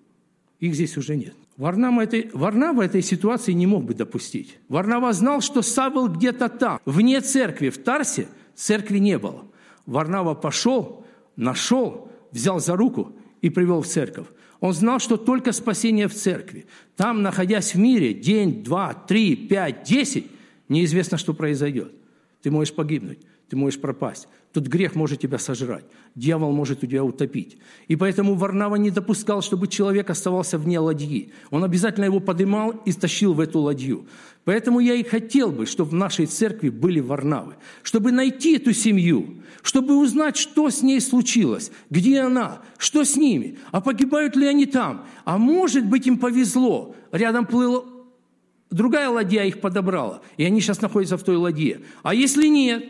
Их 0.58 0.74
здесь 0.74 0.96
уже 0.96 1.14
нет. 1.14 1.36
Варнава 1.56 2.00
этой, 2.00 2.28
Варнава 2.32 2.82
этой 2.82 3.02
ситуации 3.02 3.52
не 3.52 3.68
мог 3.68 3.84
бы 3.84 3.94
допустить. 3.94 4.58
Варнава 4.68 5.12
знал, 5.12 5.40
что 5.42 5.62
Савл 5.62 6.08
где-то 6.08 6.48
там, 6.48 6.80
вне 6.86 7.20
церкви, 7.20 7.68
в 7.68 7.78
Тарсе 7.78 8.26
церкви 8.56 8.98
не 8.98 9.16
было. 9.16 9.44
Варнава 9.86 10.34
пошел, 10.34 11.04
нашел, 11.36 12.10
взял 12.32 12.60
за 12.60 12.76
руку 12.76 13.12
и 13.40 13.50
привел 13.50 13.82
в 13.82 13.86
церковь. 13.86 14.26
Он 14.60 14.72
знал, 14.72 14.98
что 14.98 15.16
только 15.16 15.52
спасение 15.52 16.08
в 16.08 16.14
церкви. 16.14 16.66
Там, 16.96 17.22
находясь 17.22 17.74
в 17.74 17.78
мире, 17.78 18.14
день, 18.14 18.62
два, 18.62 18.94
три, 18.94 19.36
пять, 19.36 19.84
десять, 19.84 20.26
неизвестно, 20.68 21.18
что 21.18 21.34
произойдет. 21.34 21.92
Ты 22.42 22.50
можешь 22.50 22.74
погибнуть, 22.74 23.20
ты 23.48 23.56
можешь 23.56 23.80
пропасть. 23.80 24.28
Тут 24.52 24.68
грех 24.68 24.94
может 24.94 25.20
тебя 25.20 25.38
сожрать, 25.38 25.84
дьявол 26.14 26.50
может 26.50 26.80
тебя 26.80 27.04
утопить. 27.04 27.58
И 27.88 27.96
поэтому 27.96 28.34
Варнава 28.34 28.76
не 28.76 28.90
допускал, 28.90 29.42
чтобы 29.42 29.68
человек 29.68 30.08
оставался 30.08 30.56
вне 30.56 30.78
ладьи. 30.78 31.30
Он 31.50 31.62
обязательно 31.62 32.06
его 32.06 32.20
поднимал 32.20 32.70
и 32.86 32.90
стащил 32.90 33.34
в 33.34 33.40
эту 33.40 33.60
ладью. 33.60 34.06
Поэтому 34.44 34.80
я 34.80 34.94
и 34.94 35.02
хотел 35.02 35.52
бы, 35.52 35.66
чтобы 35.66 35.90
в 35.90 35.94
нашей 35.94 36.26
церкви 36.26 36.70
были 36.70 37.00
Варнавы, 37.00 37.56
чтобы 37.82 38.12
найти 38.12 38.56
эту 38.56 38.72
семью, 38.72 39.42
чтобы 39.62 39.96
узнать, 39.96 40.36
что 40.36 40.70
с 40.70 40.82
ней 40.82 41.00
случилось, 41.00 41.70
где 41.90 42.20
она, 42.20 42.62
что 42.78 43.04
с 43.04 43.16
ними, 43.16 43.58
а 43.72 43.80
погибают 43.80 44.36
ли 44.36 44.46
они 44.46 44.64
там. 44.64 45.06
А 45.24 45.36
может 45.36 45.84
быть, 45.84 46.06
им 46.06 46.18
повезло, 46.18 46.96
рядом 47.12 47.44
плыла 47.44 47.84
другая 48.70 49.08
ладья 49.08 49.44
их 49.44 49.60
подобрала, 49.60 50.22
и 50.36 50.44
они 50.44 50.60
сейчас 50.60 50.80
находятся 50.80 51.16
в 51.16 51.22
той 51.22 51.36
ладье. 51.36 51.82
А 52.02 52.14
если 52.14 52.46
нет, 52.48 52.84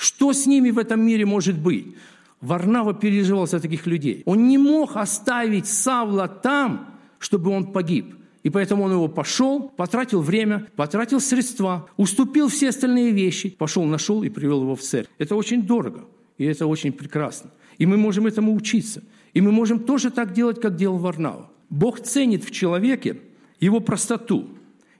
что 0.00 0.32
с 0.32 0.46
ними 0.46 0.70
в 0.70 0.78
этом 0.78 1.02
мире 1.02 1.26
может 1.26 1.58
быть? 1.58 1.94
Варнава 2.40 2.94
переживал 2.94 3.46
за 3.46 3.60
таких 3.60 3.86
людей. 3.86 4.22
Он 4.24 4.48
не 4.48 4.56
мог 4.56 4.96
оставить 4.96 5.66
Савла 5.66 6.26
там, 6.26 6.94
чтобы 7.18 7.50
он 7.50 7.70
погиб. 7.70 8.14
И 8.42 8.48
поэтому 8.48 8.84
он 8.84 8.92
его 8.92 9.08
пошел, 9.08 9.68
потратил 9.68 10.22
время, 10.22 10.66
потратил 10.74 11.20
средства, 11.20 11.86
уступил 11.98 12.48
все 12.48 12.70
остальные 12.70 13.10
вещи, 13.10 13.50
пошел, 13.50 13.84
нашел 13.84 14.22
и 14.22 14.30
привел 14.30 14.62
его 14.62 14.74
в 14.74 14.80
церковь. 14.80 15.12
Это 15.18 15.36
очень 15.36 15.64
дорого, 15.64 16.06
и 16.38 16.46
это 16.46 16.66
очень 16.66 16.92
прекрасно. 16.92 17.50
И 17.76 17.84
мы 17.84 17.98
можем 17.98 18.26
этому 18.26 18.54
учиться. 18.54 19.02
И 19.34 19.42
мы 19.42 19.52
можем 19.52 19.80
тоже 19.80 20.10
так 20.10 20.32
делать, 20.32 20.62
как 20.62 20.76
делал 20.76 20.96
Варнава. 20.96 21.50
Бог 21.68 22.00
ценит 22.00 22.42
в 22.42 22.50
человеке 22.50 23.18
его 23.60 23.80
простоту, 23.80 24.48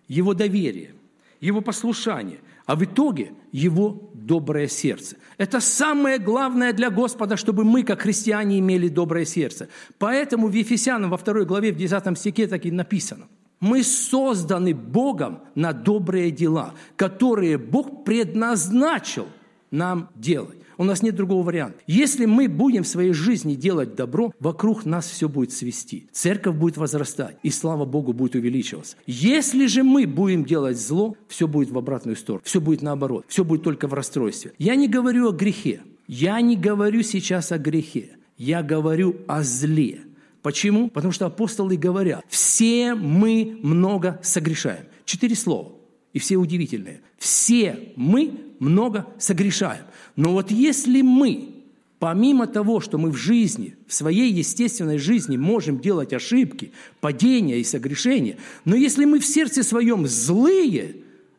его 0.08 0.34
доверие, 0.34 0.92
его 1.40 1.62
послушание, 1.62 2.40
а 2.70 2.76
в 2.76 2.85
итоге 2.85 3.33
его 3.50 4.12
доброе 4.14 4.68
сердце. 4.68 5.16
Это 5.38 5.59
самое 5.59 6.18
главное 6.18 6.72
для 6.72 6.88
Господа, 6.88 7.37
чтобы 7.37 7.64
мы, 7.64 7.83
как 7.83 8.02
христиане, 8.02 8.61
имели 8.61 8.87
доброе 8.87 9.24
сердце. 9.24 9.68
Поэтому 9.98 10.46
в 10.46 10.52
Ефесянам 10.52 11.11
во 11.11 11.16
второй 11.16 11.46
главе, 11.46 11.72
в 11.72 11.76
10 11.76 12.16
стихе 12.16 12.46
так 12.46 12.64
и 12.64 12.70
написано. 12.70 13.26
Мы 13.59 13.83
созданы 13.83 14.72
Богом 14.72 15.40
на 15.56 15.72
добрые 15.72 16.30
дела, 16.30 16.74
которые 16.94 17.59
Бог 17.59 18.04
предназначил 18.04 19.26
нам 19.72 20.09
делать. 20.14 20.60
У 20.81 20.85
нас 20.85 21.03
нет 21.03 21.14
другого 21.14 21.43
варианта. 21.43 21.79
Если 21.87 22.25
мы 22.25 22.49
будем 22.49 22.85
в 22.85 22.88
своей 22.88 23.12
жизни 23.12 23.55
делать 23.55 23.97
добро, 23.97 24.33
вокруг 24.40 24.87
нас 24.87 25.11
все 25.11 25.29
будет 25.29 25.53
свести. 25.53 26.09
Церковь 26.11 26.57
будет 26.57 26.79
возрастать, 26.79 27.37
и 27.43 27.51
слава 27.51 27.85
Богу 27.85 28.14
будет 28.14 28.35
увеличиваться. 28.35 28.97
Если 29.07 29.66
же 29.66 29.83
мы 29.83 30.07
будем 30.07 30.43
делать 30.43 30.81
зло, 30.81 31.16
все 31.29 31.47
будет 31.47 31.71
в 31.71 31.77
обратную 31.77 32.16
сторону. 32.16 32.40
Все 32.47 32.62
будет 32.62 32.81
наоборот. 32.81 33.27
Все 33.29 33.45
будет 33.45 33.62
только 33.62 33.88
в 33.88 33.93
расстройстве. 33.93 34.55
Я 34.57 34.75
не 34.75 34.88
говорю 34.88 35.29
о 35.29 35.33
грехе. 35.33 35.83
Я 36.09 36.40
не 36.40 36.57
говорю 36.57 37.03
сейчас 37.03 37.53
о 37.53 37.59
грехе. 37.59 38.12
Я 38.38 38.62
говорю 38.62 39.16
о 39.29 39.43
зле. 39.43 40.01
Почему? 40.40 40.88
Потому 40.88 41.12
что 41.12 41.27
апостолы 41.27 41.77
говорят, 41.77 42.25
все 42.27 42.95
мы 42.95 43.59
много 43.62 44.19
согрешаем. 44.23 44.87
Четыре 45.05 45.37
слова. 45.37 45.73
И 46.12 46.18
все 46.18 46.37
удивительные. 46.37 47.03
Все 47.18 47.92
мы 47.96 48.33
много 48.59 49.07
согрешаем. 49.18 49.85
Но 50.16 50.33
вот 50.33 50.51
если 50.51 51.03
мы, 51.03 51.51
помимо 51.99 52.46
того, 52.46 52.81
что 52.81 52.99
мы 52.99 53.11
в 53.11 53.16
жизни, 53.16 53.77
в 53.87 53.94
своей 53.94 54.33
естественной 54.33 54.99
жизни 54.99 55.37
можем 55.37 55.81
делать 55.81 56.12
ошибки, 56.12 56.73
падения 57.01 57.61
и 57.61 57.64
согрешения, 57.64 58.38
но 58.64 58.75
если 58.75 59.05
мы 59.05 59.20
в 59.20 59.27
сердце 59.27 59.62
своем 59.62 60.07
злые, 60.07 60.96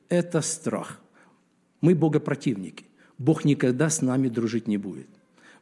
это 0.10 0.42
страх. 0.42 1.02
Мы 1.82 1.96
богопротивники. 1.96 2.86
Бог 3.18 3.46
никогда 3.46 3.90
с 3.90 4.02
нами 4.02 4.30
дружить 4.30 4.68
не 4.68 4.78
будет. 4.78 5.08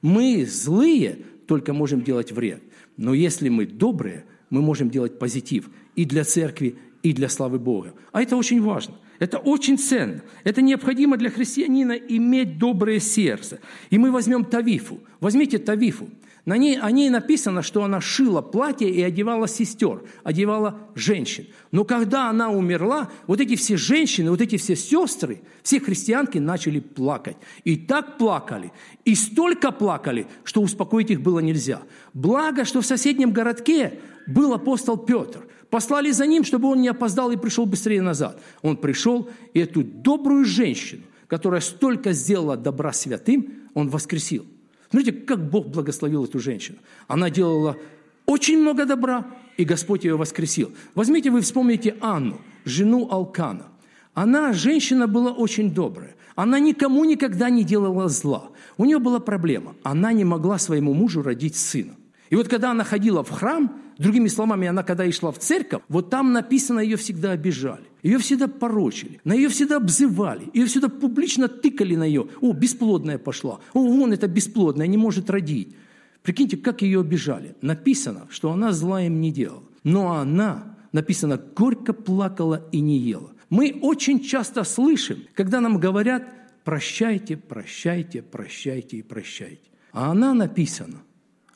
Мы 0.01 0.45
злые, 0.45 1.19
только 1.47 1.73
можем 1.73 2.03
делать 2.03 2.31
вред. 2.31 2.61
Но 2.95 3.13
если 3.13 3.49
мы 3.49 3.65
добрые, 3.65 4.25
мы 4.49 4.61
можем 4.61 4.89
делать 4.89 5.19
позитив 5.19 5.69
и 5.95 6.05
для 6.05 6.23
церкви, 6.23 6.75
и 7.03 7.13
для 7.13 7.29
славы 7.29 7.59
Бога. 7.59 7.93
А 8.11 8.21
это 8.21 8.35
очень 8.35 8.61
важно. 8.61 8.95
Это 9.19 9.37
очень 9.37 9.77
ценно. 9.77 10.21
Это 10.43 10.61
необходимо 10.61 11.17
для 11.17 11.29
христианина 11.29 11.93
иметь 11.93 12.57
доброе 12.57 12.99
сердце. 12.99 13.59
И 13.89 13.97
мы 13.97 14.11
возьмем 14.11 14.45
Тавифу. 14.45 14.99
Возьмите 15.19 15.57
Тавифу. 15.57 16.09
На 16.45 16.57
ней, 16.57 16.79
о 16.79 16.89
ней 16.89 17.09
написано, 17.09 17.61
что 17.61 17.83
она 17.83 18.01
шила 18.01 18.41
платье 18.41 18.89
и 18.89 19.01
одевала 19.01 19.47
сестер, 19.47 20.01
одевала 20.23 20.79
женщин. 20.95 21.45
Но 21.71 21.83
когда 21.83 22.29
она 22.29 22.49
умерла, 22.49 23.11
вот 23.27 23.41
эти 23.41 23.55
все 23.55 23.77
женщины, 23.77 24.31
вот 24.31 24.41
эти 24.41 24.57
все 24.57 24.75
сестры, 24.75 25.41
все 25.61 25.79
христианки 25.79 26.37
начали 26.37 26.79
плакать. 26.79 27.37
И 27.65 27.75
так 27.75 28.17
плакали, 28.17 28.71
и 29.05 29.15
столько 29.15 29.71
плакали, 29.71 30.27
что 30.43 30.61
успокоить 30.61 31.11
их 31.11 31.21
было 31.21 31.39
нельзя. 31.39 31.81
Благо, 32.13 32.65
что 32.65 32.81
в 32.81 32.85
соседнем 32.85 33.31
городке 33.31 33.99
был 34.25 34.53
апостол 34.53 34.97
Петр. 34.97 35.45
Послали 35.69 36.11
за 36.11 36.25
ним, 36.25 36.43
чтобы 36.43 36.67
он 36.67 36.81
не 36.81 36.87
опоздал 36.87 37.31
и 37.31 37.37
пришел 37.37 37.65
быстрее 37.65 38.01
назад. 38.01 38.41
Он 38.61 38.75
пришел, 38.75 39.29
и 39.53 39.59
эту 39.59 39.83
добрую 39.83 40.45
женщину, 40.45 41.03
которая 41.27 41.61
столько 41.61 42.11
сделала 42.13 42.57
добра 42.57 42.91
святым, 42.91 43.53
он 43.75 43.89
воскресил. 43.89 44.45
Смотрите, 44.89 45.11
как 45.11 45.49
Бог 45.49 45.67
благословил 45.67 46.25
эту 46.25 46.39
женщину. 46.39 46.79
Она 47.07 47.29
делала 47.29 47.77
очень 48.25 48.59
много 48.59 48.85
добра, 48.85 49.27
и 49.57 49.63
Господь 49.63 50.03
ее 50.03 50.17
воскресил. 50.17 50.71
Возьмите, 50.95 51.29
вы 51.29 51.41
вспомните 51.41 51.95
Анну, 52.01 52.41
жену 52.65 53.07
Алкана. 53.11 53.67
Она, 54.15 54.53
женщина, 54.53 55.07
была 55.07 55.31
очень 55.31 55.71
добрая. 55.73 56.15
Она 56.35 56.59
никому 56.59 57.05
никогда 57.05 57.49
не 57.49 57.63
делала 57.63 58.07
зла. 58.07 58.49
У 58.77 58.85
нее 58.85 58.97
была 58.99 59.19
проблема. 59.19 59.75
Она 59.83 60.13
не 60.13 60.23
могла 60.23 60.57
своему 60.57 60.93
мужу 60.93 61.21
родить 61.21 61.55
сына. 61.55 61.95
И 62.29 62.35
вот 62.35 62.47
когда 62.47 62.71
она 62.71 62.83
ходила 62.83 63.23
в 63.23 63.29
храм, 63.29 63.81
другими 63.99 64.27
словами, 64.27 64.67
она 64.67 64.83
когда 64.83 65.05
и 65.05 65.11
шла 65.11 65.31
в 65.31 65.37
церковь, 65.37 65.81
вот 65.89 66.09
там 66.09 66.33
написано, 66.33 66.79
ее 66.79 66.97
всегда 66.97 67.31
обижали, 67.31 67.85
ее 68.01 68.17
всегда 68.17 68.47
порочили, 68.47 69.19
на 69.23 69.33
ее 69.33 69.49
всегда 69.49 69.77
обзывали, 69.77 70.49
ее 70.53 70.65
всегда 70.65 70.89
публично 70.89 71.47
тыкали 71.47 71.95
на 71.95 72.03
ее. 72.03 72.27
О, 72.41 72.53
бесплодная 72.53 73.17
пошла, 73.17 73.59
о, 73.73 73.79
вон 73.79 74.13
это 74.13 74.27
бесплодная, 74.27 74.87
не 74.87 74.97
может 74.97 75.29
родить. 75.29 75.75
Прикиньте, 76.23 76.57
как 76.57 76.81
ее 76.81 77.01
обижали. 77.01 77.55
Написано, 77.61 78.27
что 78.29 78.51
она 78.51 78.71
зла 78.71 79.01
им 79.03 79.21
не 79.21 79.31
делала. 79.31 79.63
Но 79.83 80.13
она 80.13 80.77
написано 80.91 81.37
«горько 81.55 81.93
плакала 81.93 82.67
и 82.71 82.79
не 82.81 82.97
ела». 82.97 83.31
Мы 83.49 83.79
очень 83.81 84.19
часто 84.19 84.63
слышим, 84.63 85.23
когда 85.33 85.59
нам 85.59 85.79
говорят 85.79 86.23
«прощайте, 86.63 87.37
прощайте, 87.37 88.21
прощайте 88.21 88.97
и 88.97 89.01
прощайте». 89.01 89.61
А 89.91 90.11
она 90.11 90.33
написана 90.33 91.01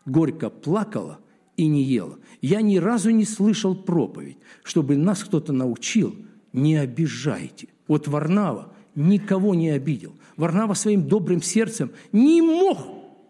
«горько 0.06 0.50
плакала 0.50 1.20
и 1.58 1.68
не 1.68 1.84
ела». 1.84 2.18
Я 2.44 2.62
ни 2.62 2.76
разу 2.76 3.10
не 3.10 3.24
слышал 3.24 3.74
проповедь, 3.74 4.38
чтобы 4.64 4.98
нас 4.98 5.24
кто-то 5.24 5.54
научил 5.54 6.14
«не 6.52 6.76
обижайте». 6.76 7.70
Вот 7.88 8.10
Варнава 8.10 8.74
никого 8.96 9.56
не 9.56 9.70
обидел. 9.70 10.12
Варнава 10.36 10.74
своим 10.74 11.08
добрым 11.08 11.42
сердцем 11.42 11.92
не 12.12 12.42
мог 12.42 12.80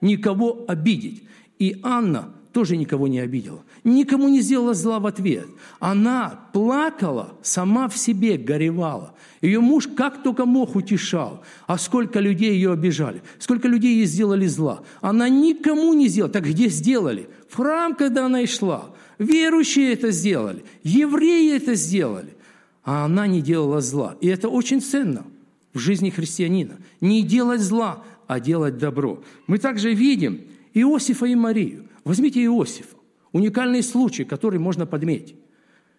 никого 0.02 0.66
обидеть. 0.68 1.26
И 1.60 1.80
Анна 1.84 2.34
тоже 2.54 2.78
никого 2.78 3.08
не 3.08 3.20
обидела, 3.20 3.64
никому 3.84 4.30
не 4.30 4.42
сделала 4.42 4.74
зла 4.74 5.00
в 5.00 5.08
ответ. 5.08 5.48
Она 5.80 6.48
плакала, 6.54 7.34
сама 7.42 7.90
в 7.90 7.98
себе 7.98 8.38
горевала. 8.38 9.16
Ее 9.42 9.60
муж 9.60 9.90
как 9.98 10.24
только 10.24 10.46
мог 10.46 10.76
утешал. 10.76 11.44
А 11.68 11.78
сколько 11.78 12.20
людей 12.20 12.54
ее 12.54 12.72
обижали, 12.72 13.22
сколько 13.40 13.68
людей 13.68 13.98
ей 13.98 14.06
сделали 14.06 14.46
зла. 14.46 14.84
Она 15.02 15.28
никому 15.28 15.94
не 15.94 16.08
сделала. 16.08 16.32
Так 16.32 16.46
где 16.46 16.70
сделали? 16.70 17.28
В 17.50 17.56
храм, 17.56 17.96
когда 17.96 18.28
она 18.28 18.42
и 18.42 18.46
шла. 18.46 18.92
Верующие 19.18 19.92
это 19.94 20.12
сделали, 20.12 20.64
евреи 20.84 21.56
это 21.56 21.76
сделали. 21.76 22.38
А 22.84 23.06
она 23.06 23.28
не 23.28 23.42
делала 23.42 23.82
зла. 23.82 24.16
И 24.22 24.28
это 24.28 24.48
очень 24.48 24.82
ценно 24.82 25.26
в 25.74 25.80
жизни 25.80 26.10
христианина. 26.10 26.78
Не 27.02 27.24
делать 27.24 27.62
зла, 27.62 28.04
а 28.28 28.40
делать 28.40 28.78
добро. 28.78 29.24
Мы 29.48 29.58
также 29.58 29.94
видим 29.94 30.42
Иосифа 30.74 31.26
и 31.26 31.36
Марию. 31.36 31.86
Возьмите 32.04 32.44
Иосифа. 32.44 32.98
Уникальный 33.32 33.82
случай, 33.82 34.24
который 34.24 34.60
можно 34.60 34.86
подметить. 34.86 35.36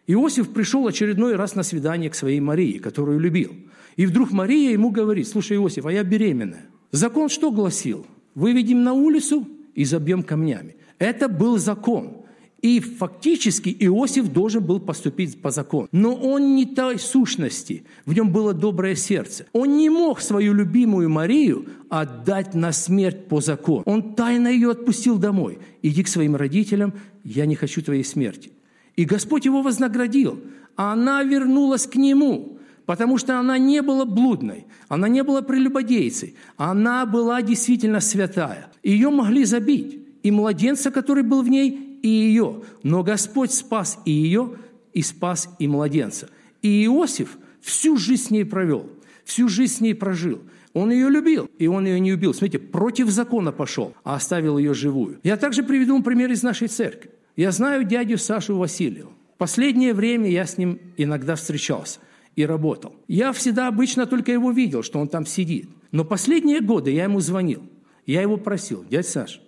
Иосиф 0.06 0.50
пришел 0.52 0.86
очередной 0.86 1.36
раз 1.36 1.54
на 1.54 1.62
свидание 1.62 2.10
к 2.10 2.14
своей 2.14 2.40
Марии, 2.40 2.78
которую 2.78 3.18
любил. 3.18 3.52
И 3.96 4.06
вдруг 4.06 4.32
Мария 4.32 4.72
ему 4.72 4.90
говорит, 4.90 5.26
слушай, 5.28 5.56
Иосиф, 5.56 5.86
а 5.86 5.92
я 5.92 6.04
беременная. 6.04 6.66
Закон 6.90 7.28
что 7.28 7.50
гласил? 7.50 8.06
Выведем 8.34 8.82
на 8.82 8.92
улицу 8.92 9.48
и 9.74 9.84
забьем 9.84 10.22
камнями. 10.22 10.76
Это 10.98 11.28
был 11.28 11.58
закон. 11.58 12.23
И 12.64 12.80
фактически 12.80 13.76
Иосиф 13.80 14.32
должен 14.32 14.64
был 14.64 14.80
поступить 14.80 15.42
по 15.42 15.50
закону. 15.50 15.86
Но 15.92 16.14
он 16.14 16.54
не 16.54 16.64
той 16.64 16.98
сущности, 16.98 17.84
в 18.06 18.14
нем 18.14 18.32
было 18.32 18.54
доброе 18.54 18.94
сердце. 18.94 19.44
Он 19.52 19.76
не 19.76 19.90
мог 19.90 20.22
свою 20.22 20.54
любимую 20.54 21.10
Марию 21.10 21.66
отдать 21.90 22.54
на 22.54 22.72
смерть 22.72 23.28
по 23.28 23.42
закону. 23.42 23.82
Он 23.84 24.14
тайно 24.14 24.48
ее 24.48 24.70
отпустил 24.70 25.18
домой. 25.18 25.58
Иди 25.82 26.02
к 26.02 26.08
своим 26.08 26.36
родителям, 26.36 26.94
я 27.22 27.44
не 27.44 27.54
хочу 27.54 27.82
твоей 27.82 28.02
смерти. 28.02 28.50
И 28.96 29.04
Господь 29.04 29.44
его 29.44 29.60
вознаградил. 29.60 30.40
А 30.74 30.94
она 30.94 31.22
вернулась 31.22 31.86
к 31.86 31.96
нему, 31.96 32.58
потому 32.86 33.18
что 33.18 33.38
она 33.38 33.58
не 33.58 33.82
была 33.82 34.06
блудной, 34.06 34.64
она 34.88 35.08
не 35.08 35.22
была 35.22 35.42
прелюбодейцей, 35.42 36.34
она 36.56 37.04
была 37.04 37.42
действительно 37.42 38.00
святая. 38.00 38.72
Ее 38.82 39.10
могли 39.10 39.44
забить. 39.44 39.98
И 40.22 40.30
младенца, 40.30 40.90
который 40.90 41.22
был 41.22 41.42
в 41.42 41.50
ней, 41.50 41.93
и 42.04 42.08
ее, 42.08 42.60
но 42.82 43.02
Господь 43.02 43.50
спас 43.50 43.98
и 44.04 44.10
ее, 44.10 44.58
и 44.92 45.00
спас 45.00 45.48
и 45.58 45.66
младенца. 45.66 46.28
И 46.60 46.84
Иосиф 46.84 47.38
всю 47.62 47.96
жизнь 47.96 48.24
с 48.24 48.30
ней 48.30 48.44
провел, 48.44 48.90
всю 49.24 49.48
жизнь 49.48 49.76
с 49.76 49.80
ней 49.80 49.94
прожил. 49.94 50.42
Он 50.74 50.90
ее 50.90 51.08
любил, 51.08 51.48
и 51.58 51.66
он 51.66 51.86
ее 51.86 51.98
не 51.98 52.12
убил. 52.12 52.34
Смотрите, 52.34 52.58
против 52.58 53.08
закона 53.08 53.52
пошел, 53.52 53.94
а 54.04 54.16
оставил 54.16 54.58
ее 54.58 54.74
живую. 54.74 55.18
Я 55.22 55.38
также 55.38 55.62
приведу 55.62 55.94
вам 55.94 56.02
пример 56.02 56.30
из 56.30 56.42
нашей 56.42 56.68
церкви. 56.68 57.10
Я 57.36 57.52
знаю 57.52 57.84
дядю 57.84 58.18
Сашу 58.18 58.58
Васильева. 58.58 59.10
Последнее 59.38 59.94
время 59.94 60.28
я 60.28 60.44
с 60.44 60.58
ним 60.58 60.78
иногда 60.98 61.36
встречался 61.36 62.00
и 62.36 62.44
работал. 62.44 62.94
Я 63.08 63.32
всегда 63.32 63.66
обычно 63.66 64.04
только 64.04 64.30
его 64.30 64.50
видел, 64.50 64.82
что 64.82 64.98
он 64.98 65.08
там 65.08 65.24
сидит. 65.24 65.70
Но 65.90 66.04
последние 66.04 66.60
годы 66.60 66.90
я 66.90 67.04
ему 67.04 67.20
звонил. 67.20 67.62
Я 68.04 68.20
его 68.20 68.36
просил, 68.36 68.84
дядя 68.90 69.08
Саш, 69.08 69.40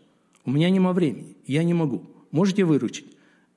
у 0.47 0.51
меня 0.51 0.71
нема 0.71 0.95
времени, 0.95 1.37
я 1.47 1.63
не 1.63 1.75
могу. 1.75 2.16
Можете 2.31 2.65
выручить? 2.65 3.07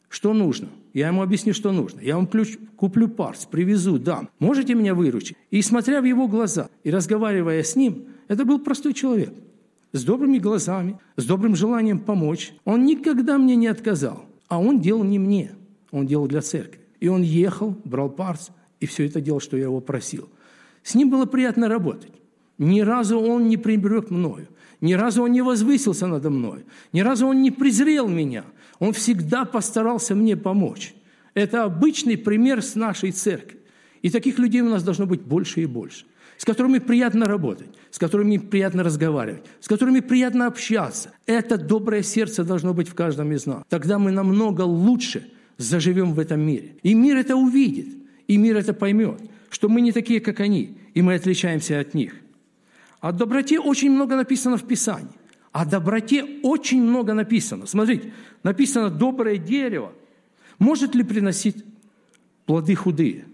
Что 0.10 0.34
нужно? 0.34 0.70
Я 0.94 1.08
ему 1.08 1.22
объясню, 1.22 1.54
что 1.54 1.72
нужно. 1.72 2.02
Я 2.02 2.16
вам 2.16 2.26
ключ, 2.26 2.58
куплю 2.76 3.08
парс, 3.08 3.46
привезу, 3.46 4.00
дам. 4.00 4.30
Можете 4.40 4.74
меня 4.74 4.96
выручить? 4.96 5.38
И 5.52 5.62
смотря 5.62 6.02
в 6.02 6.06
его 6.06 6.28
глаза 6.28 6.70
и 6.84 6.90
разговаривая 6.90 7.62
с 7.62 7.76
ним, 7.76 8.06
это 8.28 8.44
был 8.44 8.60
простой 8.60 8.94
человек. 8.94 9.32
С 9.92 10.04
добрыми 10.04 10.40
глазами, 10.40 11.00
с 11.16 11.26
добрым 11.26 11.56
желанием 11.56 12.00
помочь. 12.00 12.54
Он 12.66 12.86
никогда 12.86 13.38
мне 13.38 13.56
не 13.56 13.68
отказал. 13.68 14.26
А 14.48 14.60
он 14.60 14.82
делал 14.82 15.04
не 15.04 15.20
мне, 15.20 15.52
он 15.92 16.08
делал 16.08 16.28
для 16.28 16.42
церкви. 16.42 16.80
И 17.00 17.08
он 17.08 17.22
ехал, 17.22 17.76
брал 17.86 18.10
парс, 18.10 18.50
и 18.80 18.88
все 18.88 19.06
это 19.06 19.22
делал, 19.22 19.40
что 19.40 19.58
я 19.58 19.64
его 19.66 19.80
просил. 19.80 20.28
С 20.82 20.96
ним 20.96 21.12
было 21.12 21.26
приятно 21.26 21.70
работать. 21.70 22.14
Ни 22.58 22.82
разу 22.82 23.20
он 23.20 23.48
не 23.48 23.58
пренебрег 23.58 24.10
мною. 24.10 24.48
Ни 24.82 24.94
разу 24.94 25.24
он 25.24 25.32
не 25.32 25.42
возвысился 25.42 26.08
надо 26.08 26.30
мной. 26.30 26.66
Ни 26.94 27.02
разу 27.02 27.28
он 27.28 27.44
не 27.44 27.52
презрел 27.52 28.08
меня– 28.08 28.44
он 28.80 28.94
всегда 28.94 29.46
постарался 29.46 30.16
мне 30.16 30.36
помочь. 30.36 30.94
Это 31.34 31.64
обычный 31.64 32.18
пример 32.18 32.62
с 32.62 32.76
нашей 32.76 33.12
церкви. 33.12 33.60
И 34.02 34.10
таких 34.10 34.40
людей 34.40 34.62
у 34.62 34.70
нас 34.70 34.84
должно 34.84 35.06
быть 35.06 35.22
больше 35.22 35.62
и 35.62 35.66
больше, 35.66 36.06
с 36.38 36.46
которыми 36.46 36.80
приятно 36.80 37.26
работать, 37.26 37.68
с 37.92 38.00
которыми 38.00 38.38
приятно 38.38 38.84
разговаривать, 38.84 39.44
с 39.60 39.68
которыми 39.68 40.00
приятно 40.00 40.48
общаться. 40.48 41.12
Это 41.26 41.58
доброе 41.58 42.02
сердце 42.02 42.44
должно 42.44 42.74
быть 42.74 42.88
в 42.88 42.96
каждом 42.96 43.32
из 43.34 43.46
нас. 43.46 43.64
Тогда 43.68 44.00
мы 44.00 44.12
намного 44.12 44.62
лучше 44.62 45.30
заживем 45.58 46.14
в 46.14 46.20
этом 46.20 46.40
мире. 46.40 46.78
И 46.82 46.94
мир 46.94 47.18
это 47.18 47.36
увидит, 47.36 47.88
и 48.28 48.38
мир 48.38 48.56
это 48.56 48.74
поймет, 48.74 49.20
что 49.50 49.68
мы 49.68 49.82
не 49.82 49.92
такие, 49.92 50.22
как 50.22 50.40
они, 50.40 50.78
и 50.94 51.02
мы 51.02 51.16
отличаемся 51.16 51.80
от 51.80 51.94
них. 51.94 52.16
О 53.02 53.12
доброте 53.12 53.60
очень 53.60 53.92
много 53.92 54.16
написано 54.16 54.58
в 54.58 54.66
Писании. 54.66 55.19
О 55.52 55.66
доброте 55.66 56.26
очень 56.44 56.82
много 56.82 57.14
написано. 57.14 57.66
Смотрите, 57.66 58.14
написано 58.44 58.90
«доброе 58.90 59.38
дерево» 59.38 59.94
может 60.60 60.94
ли 60.94 61.04
приносить 61.04 61.64
плоды 62.46 62.76
худые? 62.76 63.26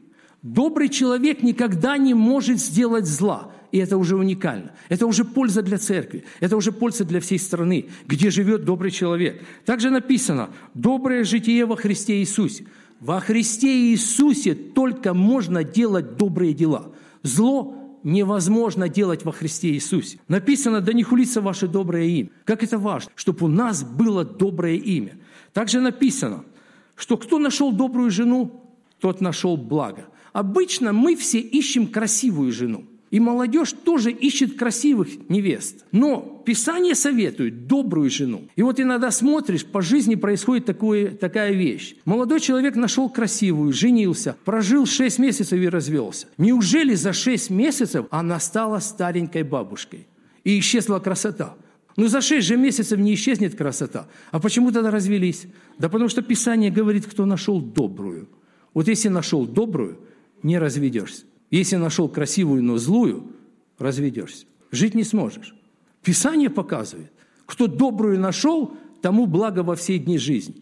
Добрый 0.44 0.90
человек 0.90 1.42
никогда 1.42 1.98
не 1.98 2.14
может 2.14 2.60
сделать 2.60 3.08
зла. 3.08 3.52
И 3.72 3.80
это 3.80 3.98
уже 3.98 4.16
уникально. 4.16 4.72
Это 4.90 5.08
уже 5.08 5.26
польза 5.26 5.64
для 5.64 5.80
церкви. 5.80 6.24
Это 6.40 6.56
уже 6.56 6.72
польза 6.72 7.04
для 7.04 7.20
всей 7.20 7.40
страны, 7.40 7.88
где 8.06 8.30
живет 8.30 8.64
добрый 8.64 8.92
человек. 8.92 9.44
Также 9.66 9.90
написано 9.90 10.50
«доброе 10.76 11.24
житие 11.24 11.66
во 11.66 11.76
Христе 11.76 12.20
Иисусе». 12.20 12.68
Во 13.02 13.20
Христе 13.20 13.92
Иисусе 13.92 14.56
только 14.56 15.14
можно 15.14 15.64
делать 15.64 16.16
добрые 16.16 16.54
дела. 16.54 16.94
Зло 17.24 17.85
невозможно 18.06 18.88
делать 18.88 19.26
во 19.26 19.34
Христе 19.34 19.72
Иисусе. 19.72 20.20
Написано, 20.30 20.80
да 20.80 20.94
не 20.94 21.04
хулится 21.04 21.42
ваше 21.42 21.68
доброе 21.68 22.06
имя. 22.06 22.30
Как 22.46 22.64
это 22.64 22.78
важно, 22.78 23.12
чтобы 23.16 23.48
у 23.48 23.50
нас 23.50 23.84
было 23.84 24.24
доброе 24.24 24.76
имя. 24.76 25.18
Также 25.52 25.82
написано, 25.82 26.46
что 26.96 27.18
кто 27.18 27.40
нашел 27.40 27.74
добрую 27.74 28.12
жену, 28.12 28.62
тот 29.02 29.20
нашел 29.20 29.58
благо. 29.58 30.06
Обычно 30.32 30.94
мы 30.94 31.18
все 31.18 31.40
ищем 31.40 31.88
красивую 31.88 32.54
жену– 32.54 32.86
и 33.16 33.20
молодежь 33.22 33.72
тоже 33.72 34.12
ищет 34.12 34.58
красивых 34.58 35.30
невест. 35.30 35.86
Но 35.94 36.35
Писание 36.46 36.96
советует 36.96 37.68
добрую 37.68 38.10
жену. 38.10 38.48
И 38.56 38.62
вот 38.62 38.80
иногда 38.80 39.12
смотришь, 39.12 39.66
по 39.66 39.82
жизни 39.82 40.16
происходит 40.16 40.66
такое, 40.66 41.10
такая 41.10 41.52
вещь. 41.52 41.96
Молодой 42.06 42.40
человек 42.40 42.76
нашел 42.76 43.10
красивую, 43.10 43.74
женился, 43.74 44.36
прожил 44.46 44.86
6 44.86 45.20
месяцев 45.20 45.60
и 45.60 45.68
развелся. 45.68 46.28
Неужели 46.38 46.94
за 46.94 47.14
6 47.14 47.50
месяцев 47.50 48.06
она 48.12 48.40
стала 48.40 48.80
старенькой 48.80 49.44
бабушкой? 49.44 50.08
И 50.44 50.60
исчезла 50.60 51.00
красота. 51.00 51.56
Ну, 51.98 52.08
за 52.08 52.22
шесть 52.22 52.48
же 52.48 52.58
месяцев 52.58 53.00
не 53.00 53.14
исчезнет 53.14 53.56
красота. 53.56 54.08
А 54.32 54.40
почему 54.40 54.72
тогда 54.72 54.92
развелись? 54.92 55.48
Да 55.80 55.90
потому 55.90 56.10
что 56.10 56.22
Писание 56.22 56.70
говорит, 56.70 57.06
кто 57.06 57.26
нашел 57.26 57.62
добрую. 57.62 58.28
Вот 58.74 58.88
если 58.88 59.08
нашел 59.08 59.46
добрую, 59.46 60.00
не 60.44 60.60
разведешься. 60.60 61.24
Если 61.52 61.78
нашел 61.78 62.10
красивую, 62.10 62.64
но 62.64 62.78
злую, 62.78 63.32
разведешься. 63.80 64.46
Жить 64.72 64.94
не 64.94 65.04
сможешь. 65.04 65.56
Писание 66.06 66.52
показывает, 66.52 67.12
кто 67.48 67.66
добрую 67.66 68.20
нашел, 68.20 68.78
тому 69.02 69.26
благо 69.26 69.64
во 69.64 69.76
все 69.76 69.98
дни 69.98 70.20
жизни. 70.20 70.56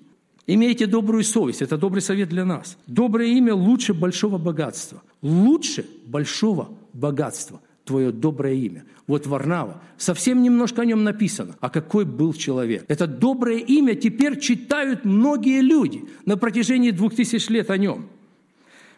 Имейте 0.48 0.88
добрую 0.88 1.24
совесть, 1.26 1.62
это 1.62 1.78
добрый 1.78 2.02
совет 2.02 2.30
для 2.30 2.46
нас. 2.46 2.78
Доброе 2.88 3.28
имя 3.28 3.54
лучше 3.54 3.94
большого 3.94 4.38
богатства. 4.38 5.04
Лучше 5.22 5.86
большого 6.06 6.70
богатства 6.94 7.62
твое 7.84 8.14
доброе 8.14 8.54
имя. 8.54 8.86
Вот 9.06 9.28
Варнава, 9.28 9.82
совсем 9.98 10.42
немножко 10.42 10.84
о 10.84 10.86
нем 10.86 11.04
написано, 11.04 11.56
а 11.60 11.70
какой 11.70 12.06
был 12.06 12.34
человек. 12.34 12.86
Это 12.88 13.06
доброе 13.06 13.58
имя 13.58 13.96
теперь 13.96 14.40
читают 14.40 15.04
многие 15.04 15.60
люди 15.60 16.06
на 16.26 16.38
протяжении 16.38 16.92
двух 16.92 17.16
тысяч 17.16 17.50
лет 17.50 17.70
о 17.70 17.78
нем. 17.78 18.08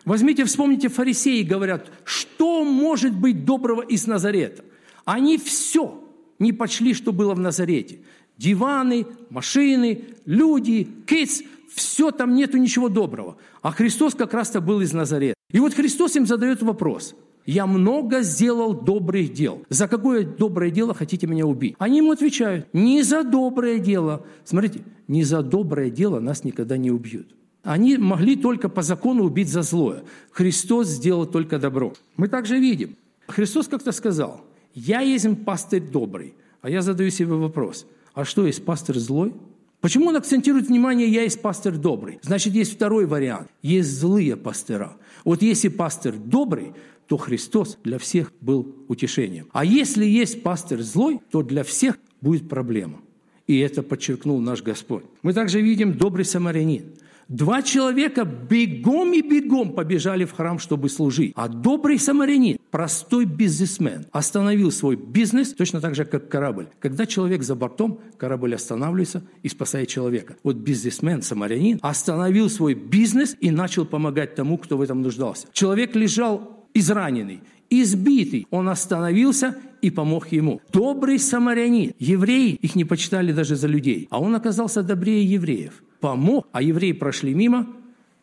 Возьмите, 0.04 0.46
вспомните, 0.46 0.90
фарисеи 0.90 1.42
говорят, 1.42 1.92
что 2.04 2.64
может 2.64 3.18
быть 3.18 3.46
доброго 3.46 3.82
из 3.82 4.06
Назарета? 4.06 4.64
Они 5.06 5.40
все 5.40 6.05
не 6.40 6.54
почли, 6.54 6.94
что 6.94 7.12
было 7.12 7.34
в 7.34 7.40
Назарете. 7.40 8.00
Диваны, 8.38 9.06
машины, 9.30 10.04
люди, 10.26 10.88
киц, 11.06 11.44
все, 11.74 12.12
там 12.12 12.36
нету 12.36 12.58
ничего 12.58 12.90
доброго. 12.90 13.38
А 13.62 13.72
Христос 13.72 14.16
как 14.16 14.34
раз-то 14.34 14.62
был 14.62 14.82
из 14.82 14.94
Назарета. 14.94 15.36
И 15.52 15.60
вот 15.60 15.74
Христос 15.74 16.16
им 16.16 16.26
задает 16.26 16.62
вопрос. 16.62 17.16
Я 17.46 17.68
много 17.68 18.22
сделал 18.22 18.74
добрых 18.74 19.32
дел. 19.34 19.64
За 19.70 19.88
какое 19.88 20.26
доброе 20.26 20.72
дело 20.72 20.94
хотите 20.94 21.28
меня 21.28 21.46
убить? 21.46 21.76
Они 21.78 21.98
ему 21.98 22.12
отвечают, 22.12 22.68
не 22.74 23.04
за 23.04 23.24
доброе 23.24 23.78
дело. 23.78 24.26
Смотрите, 24.44 24.82
не 25.08 25.24
за 25.24 25.44
доброе 25.44 25.92
дело 25.92 26.20
нас 26.20 26.44
никогда 26.44 26.78
не 26.78 26.90
убьют. 26.90 27.28
Они 27.62 27.98
могли 27.98 28.36
только 28.36 28.70
по 28.70 28.82
закону 28.82 29.24
убить 29.24 29.50
за 29.50 29.62
злое. 29.62 30.04
Христос 30.32 30.88
сделал 30.88 31.26
только 31.26 31.60
добро. 31.60 31.94
Мы 32.18 32.28
также 32.28 32.60
видим, 32.60 32.96
Христос 33.28 33.68
как-то 33.68 33.92
сказал, 33.92 34.42
«Я 34.76 35.02
есть 35.02 35.28
пастырь 35.44 35.82
добрый». 35.82 36.36
А 36.62 36.70
я 36.70 36.82
задаю 36.82 37.10
себе 37.12 37.34
вопрос, 37.34 37.86
а 38.14 38.26
что 38.26 38.46
есть 38.46 38.66
пастырь 38.66 38.98
злой? 38.98 39.34
Почему 39.82 40.08
он 40.08 40.16
акцентирует 40.16 40.68
внимание 40.68 41.08
«я 41.08 41.22
есть 41.22 41.42
пастырь 41.42 41.76
добрый»? 41.76 42.18
Значит, 42.24 42.54
есть 42.54 42.74
второй 42.74 43.06
вариант. 43.06 43.50
Есть 43.62 44.00
злые 44.00 44.36
пастыра. 44.36 44.98
Вот 45.24 45.44
если 45.44 45.68
пастырь 45.68 46.16
добрый, 46.16 46.74
то 47.08 47.18
Христос 47.18 47.78
для 47.84 48.00
всех 48.00 48.32
был 48.42 48.76
утешением. 48.88 49.48
А 49.52 49.64
если 49.64 50.06
есть 50.06 50.42
пастырь 50.42 50.82
злой, 50.82 51.20
то 51.30 51.44
для 51.44 51.64
всех 51.64 52.00
будет 52.22 52.50
проблема. 52.50 53.00
И 53.46 53.60
это 53.60 53.84
подчеркнул 53.84 54.40
наш 54.40 54.64
Господь. 54.64 55.04
Мы 55.22 55.34
также 55.34 55.62
видим 55.62 55.94
добрый 55.94 56.26
самарянин. 56.26 56.96
Два 57.28 57.64
человека 57.64 58.24
бегом 58.24 59.14
и 59.14 59.22
бегом 59.22 59.74
побежали 59.74 60.26
в 60.26 60.32
храм, 60.34 60.60
чтобы 60.60 60.90
служить. 60.90 61.34
А 61.36 61.48
добрый 61.48 61.98
самарянин, 61.98 62.58
простой 62.70 63.26
бизнесмен, 63.26 64.06
остановил 64.12 64.72
свой 64.72 64.96
бизнес 64.96 65.54
точно 65.54 65.82
так 65.82 65.96
же, 65.96 66.06
как 66.06 66.30
корабль. 66.30 66.68
Когда 66.80 67.08
человек 67.08 67.42
за 67.42 67.56
бортом, 67.56 68.00
корабль 68.18 68.54
останавливается 68.54 69.24
и 69.42 69.50
спасает 69.50 69.90
человека. 69.90 70.36
Вот 70.44 70.58
бизнесмен, 70.58 71.24
самарянин, 71.24 71.80
остановил 71.82 72.48
свой 72.50 72.76
бизнес 72.76 73.36
и 73.40 73.50
начал 73.50 73.86
помогать 73.86 74.36
тому, 74.36 74.60
кто 74.60 74.78
в 74.78 74.82
этом 74.82 75.02
нуждался. 75.02 75.48
Человек 75.52 75.96
лежал 75.96 76.68
израненный, 76.76 77.42
избитый, 77.72 78.46
он 78.52 78.70
остановился 78.70 79.58
и 79.82 79.90
помог 79.90 80.32
ему. 80.32 80.62
Добрый 80.72 81.18
самарянин. 81.18 81.94
Евреи 81.98 82.52
их 82.62 82.76
не 82.76 82.86
почитали 82.86 83.32
даже 83.32 83.56
за 83.56 83.68
людей, 83.68 84.08
а 84.12 84.20
он 84.20 84.36
оказался 84.36 84.84
добрее 84.84 85.24
евреев. 85.24 85.82
Помог, 86.00 86.48
а 86.52 86.62
евреи 86.62 86.92
прошли 86.92 87.34
мимо, 87.34 87.68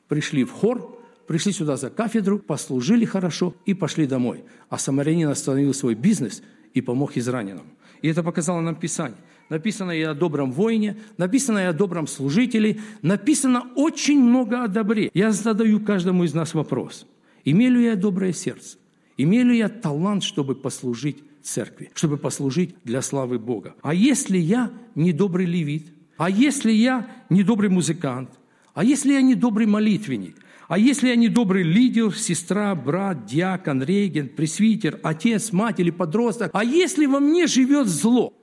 пришли 0.08 0.44
в 0.44 0.52
хор, 0.52 1.00
пришли 1.26 1.52
сюда 1.52 1.76
за 1.76 1.90
кафедру, 1.90 2.38
послужили 2.38 3.04
хорошо 3.04 3.54
и 3.66 3.74
пошли 3.74 4.06
домой. 4.06 4.44
А 4.68 4.78
самарянин 4.78 5.28
остановил 5.28 5.74
свой 5.74 5.94
бизнес 5.94 6.42
и 6.74 6.80
помог 6.80 7.16
израненным. 7.16 7.66
И 8.02 8.08
это 8.08 8.22
показало 8.22 8.60
нам 8.60 8.74
Писание. 8.74 9.18
Написано 9.48 9.90
и 9.90 10.02
о 10.02 10.14
добром 10.14 10.50
воине, 10.50 10.96
написано 11.18 11.58
и 11.58 11.64
о 11.64 11.72
добром 11.72 12.06
служителе, 12.06 12.80
написано 13.02 13.66
очень 13.76 14.20
много 14.20 14.64
о 14.64 14.68
добре. 14.68 15.10
Я 15.14 15.30
задаю 15.30 15.80
каждому 15.80 16.24
из 16.24 16.32
нас 16.32 16.54
вопрос. 16.54 17.06
Имею 17.44 17.72
ли 17.72 17.84
я 17.84 17.96
доброе 17.96 18.32
сердце? 18.32 18.78
Имею 19.16 19.46
ли 19.46 19.58
я 19.58 19.68
талант, 19.68 20.22
чтобы 20.22 20.54
послужить 20.54 21.22
церкви, 21.42 21.90
чтобы 21.94 22.16
послужить 22.16 22.74
для 22.84 23.02
славы 23.02 23.38
Бога? 23.38 23.74
А 23.82 23.94
если 23.94 24.38
я 24.38 24.70
недобрый 24.94 25.46
левит? 25.46 25.92
А 26.22 26.30
если 26.30 26.70
я 26.70 27.08
недобрый 27.30 27.68
музыкант? 27.68 28.30
А 28.74 28.84
если 28.84 29.14
я 29.14 29.22
недобрый 29.22 29.66
молитвенник? 29.66 30.36
А 30.68 30.78
если 30.78 31.08
я 31.08 31.16
недобрый 31.16 31.64
лидер, 31.64 32.16
сестра, 32.16 32.76
брат, 32.76 33.26
диакон, 33.26 33.82
регент, 33.82 34.36
пресвитер, 34.36 35.00
отец, 35.02 35.50
мать 35.50 35.80
или 35.80 35.90
подросток? 35.90 36.52
А 36.54 36.62
если 36.62 37.06
во 37.06 37.18
мне 37.18 37.48
живет 37.48 37.88
зло? 37.88 38.34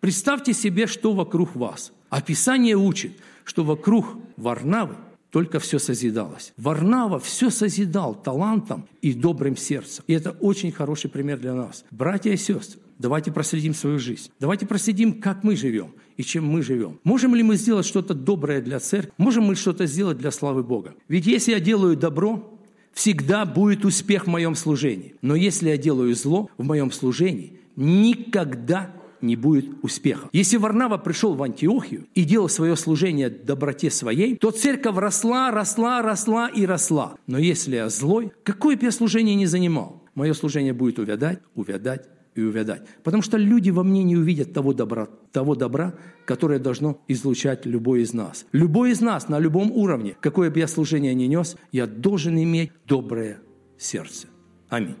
Представьте 0.00 0.52
себе, 0.52 0.88
что 0.88 1.12
вокруг 1.12 1.54
вас. 1.54 1.92
Описание 2.08 2.74
учит, 2.74 3.12
что 3.44 3.62
вокруг 3.62 4.16
Варнавы– 4.36 4.96
только 5.30 5.60
все 5.60 5.78
созидалось. 5.78 6.52
Варнава 6.56 7.20
все 7.20 7.50
созидал 7.50 8.16
талантом 8.16 8.88
и 9.00 9.12
добрым 9.12 9.56
сердцем. 9.56 10.04
И 10.08 10.12
это 10.12 10.32
очень 10.32 10.72
хороший 10.72 11.08
пример 11.08 11.38
для 11.38 11.54
нас. 11.54 11.84
Братья 11.92 12.32
и 12.32 12.36
сестры, 12.36 12.80
давайте 13.00 13.32
проследим 13.32 13.74
свою 13.74 13.98
жизнь. 13.98 14.30
Давайте 14.38 14.66
проследим, 14.66 15.20
как 15.20 15.42
мы 15.42 15.56
живем 15.56 15.94
и 16.16 16.22
чем 16.22 16.46
мы 16.46 16.62
живем. 16.62 17.00
Можем 17.02 17.34
ли 17.34 17.42
мы 17.42 17.56
сделать 17.56 17.86
что-то 17.86 18.14
доброе 18.14 18.60
для 18.60 18.78
церкви? 18.78 19.12
Можем 19.16 19.44
мы 19.44 19.54
что-то 19.54 19.86
сделать 19.86 20.18
для 20.18 20.30
славы 20.30 20.62
Бога? 20.62 20.94
Ведь 21.08 21.26
если 21.26 21.52
я 21.52 21.60
делаю 21.60 21.96
добро, 21.96 22.58
всегда 22.92 23.46
будет 23.46 23.84
успех 23.84 24.24
в 24.24 24.30
моем 24.30 24.54
служении. 24.54 25.14
Но 25.22 25.34
если 25.34 25.70
я 25.70 25.76
делаю 25.76 26.14
зло 26.14 26.50
в 26.58 26.64
моем 26.64 26.92
служении, 26.92 27.58
никогда 27.76 28.94
не 29.22 29.36
будет 29.36 29.66
успеха. 29.82 30.28
Если 30.32 30.56
Варнава 30.56 30.96
пришел 30.98 31.34
в 31.34 31.42
Антиохию 31.42 32.06
и 32.14 32.24
делал 32.24 32.48
свое 32.48 32.76
служение 32.76 33.28
доброте 33.30 33.90
своей, 33.90 34.36
то 34.36 34.50
церковь 34.50 34.96
росла, 34.96 35.50
росла, 35.50 36.02
росла 36.02 36.48
и 36.48 36.64
росла. 36.66 37.14
Но 37.26 37.38
если 37.38 37.76
я 37.76 37.88
злой, 37.88 38.32
какое 38.44 38.76
бы 38.76 38.84
я 38.84 38.90
служение 38.90 39.34
ни 39.34 39.44
занимал, 39.44 40.02
мое 40.14 40.32
служение 40.32 40.72
будет 40.72 40.98
увядать, 40.98 41.40
увядать 41.54 42.08
и 42.34 42.42
увядать. 42.42 42.82
Потому 43.02 43.22
что 43.22 43.36
люди 43.36 43.70
во 43.70 43.82
мне 43.82 44.02
не 44.02 44.16
увидят 44.16 44.52
того 44.52 44.72
добра, 44.72 45.08
того 45.32 45.54
добра, 45.54 45.94
которое 46.24 46.58
должно 46.58 47.02
излучать 47.08 47.66
любой 47.66 48.02
из 48.02 48.12
нас. 48.12 48.46
Любой 48.52 48.92
из 48.92 49.00
нас 49.00 49.28
на 49.28 49.38
любом 49.38 49.72
уровне, 49.72 50.16
какое 50.20 50.50
бы 50.50 50.60
я 50.60 50.68
служение 50.68 51.14
ни 51.14 51.24
нес, 51.24 51.56
я 51.72 51.86
должен 51.86 52.40
иметь 52.42 52.72
доброе 52.86 53.40
сердце. 53.78 54.28
Аминь. 54.68 54.96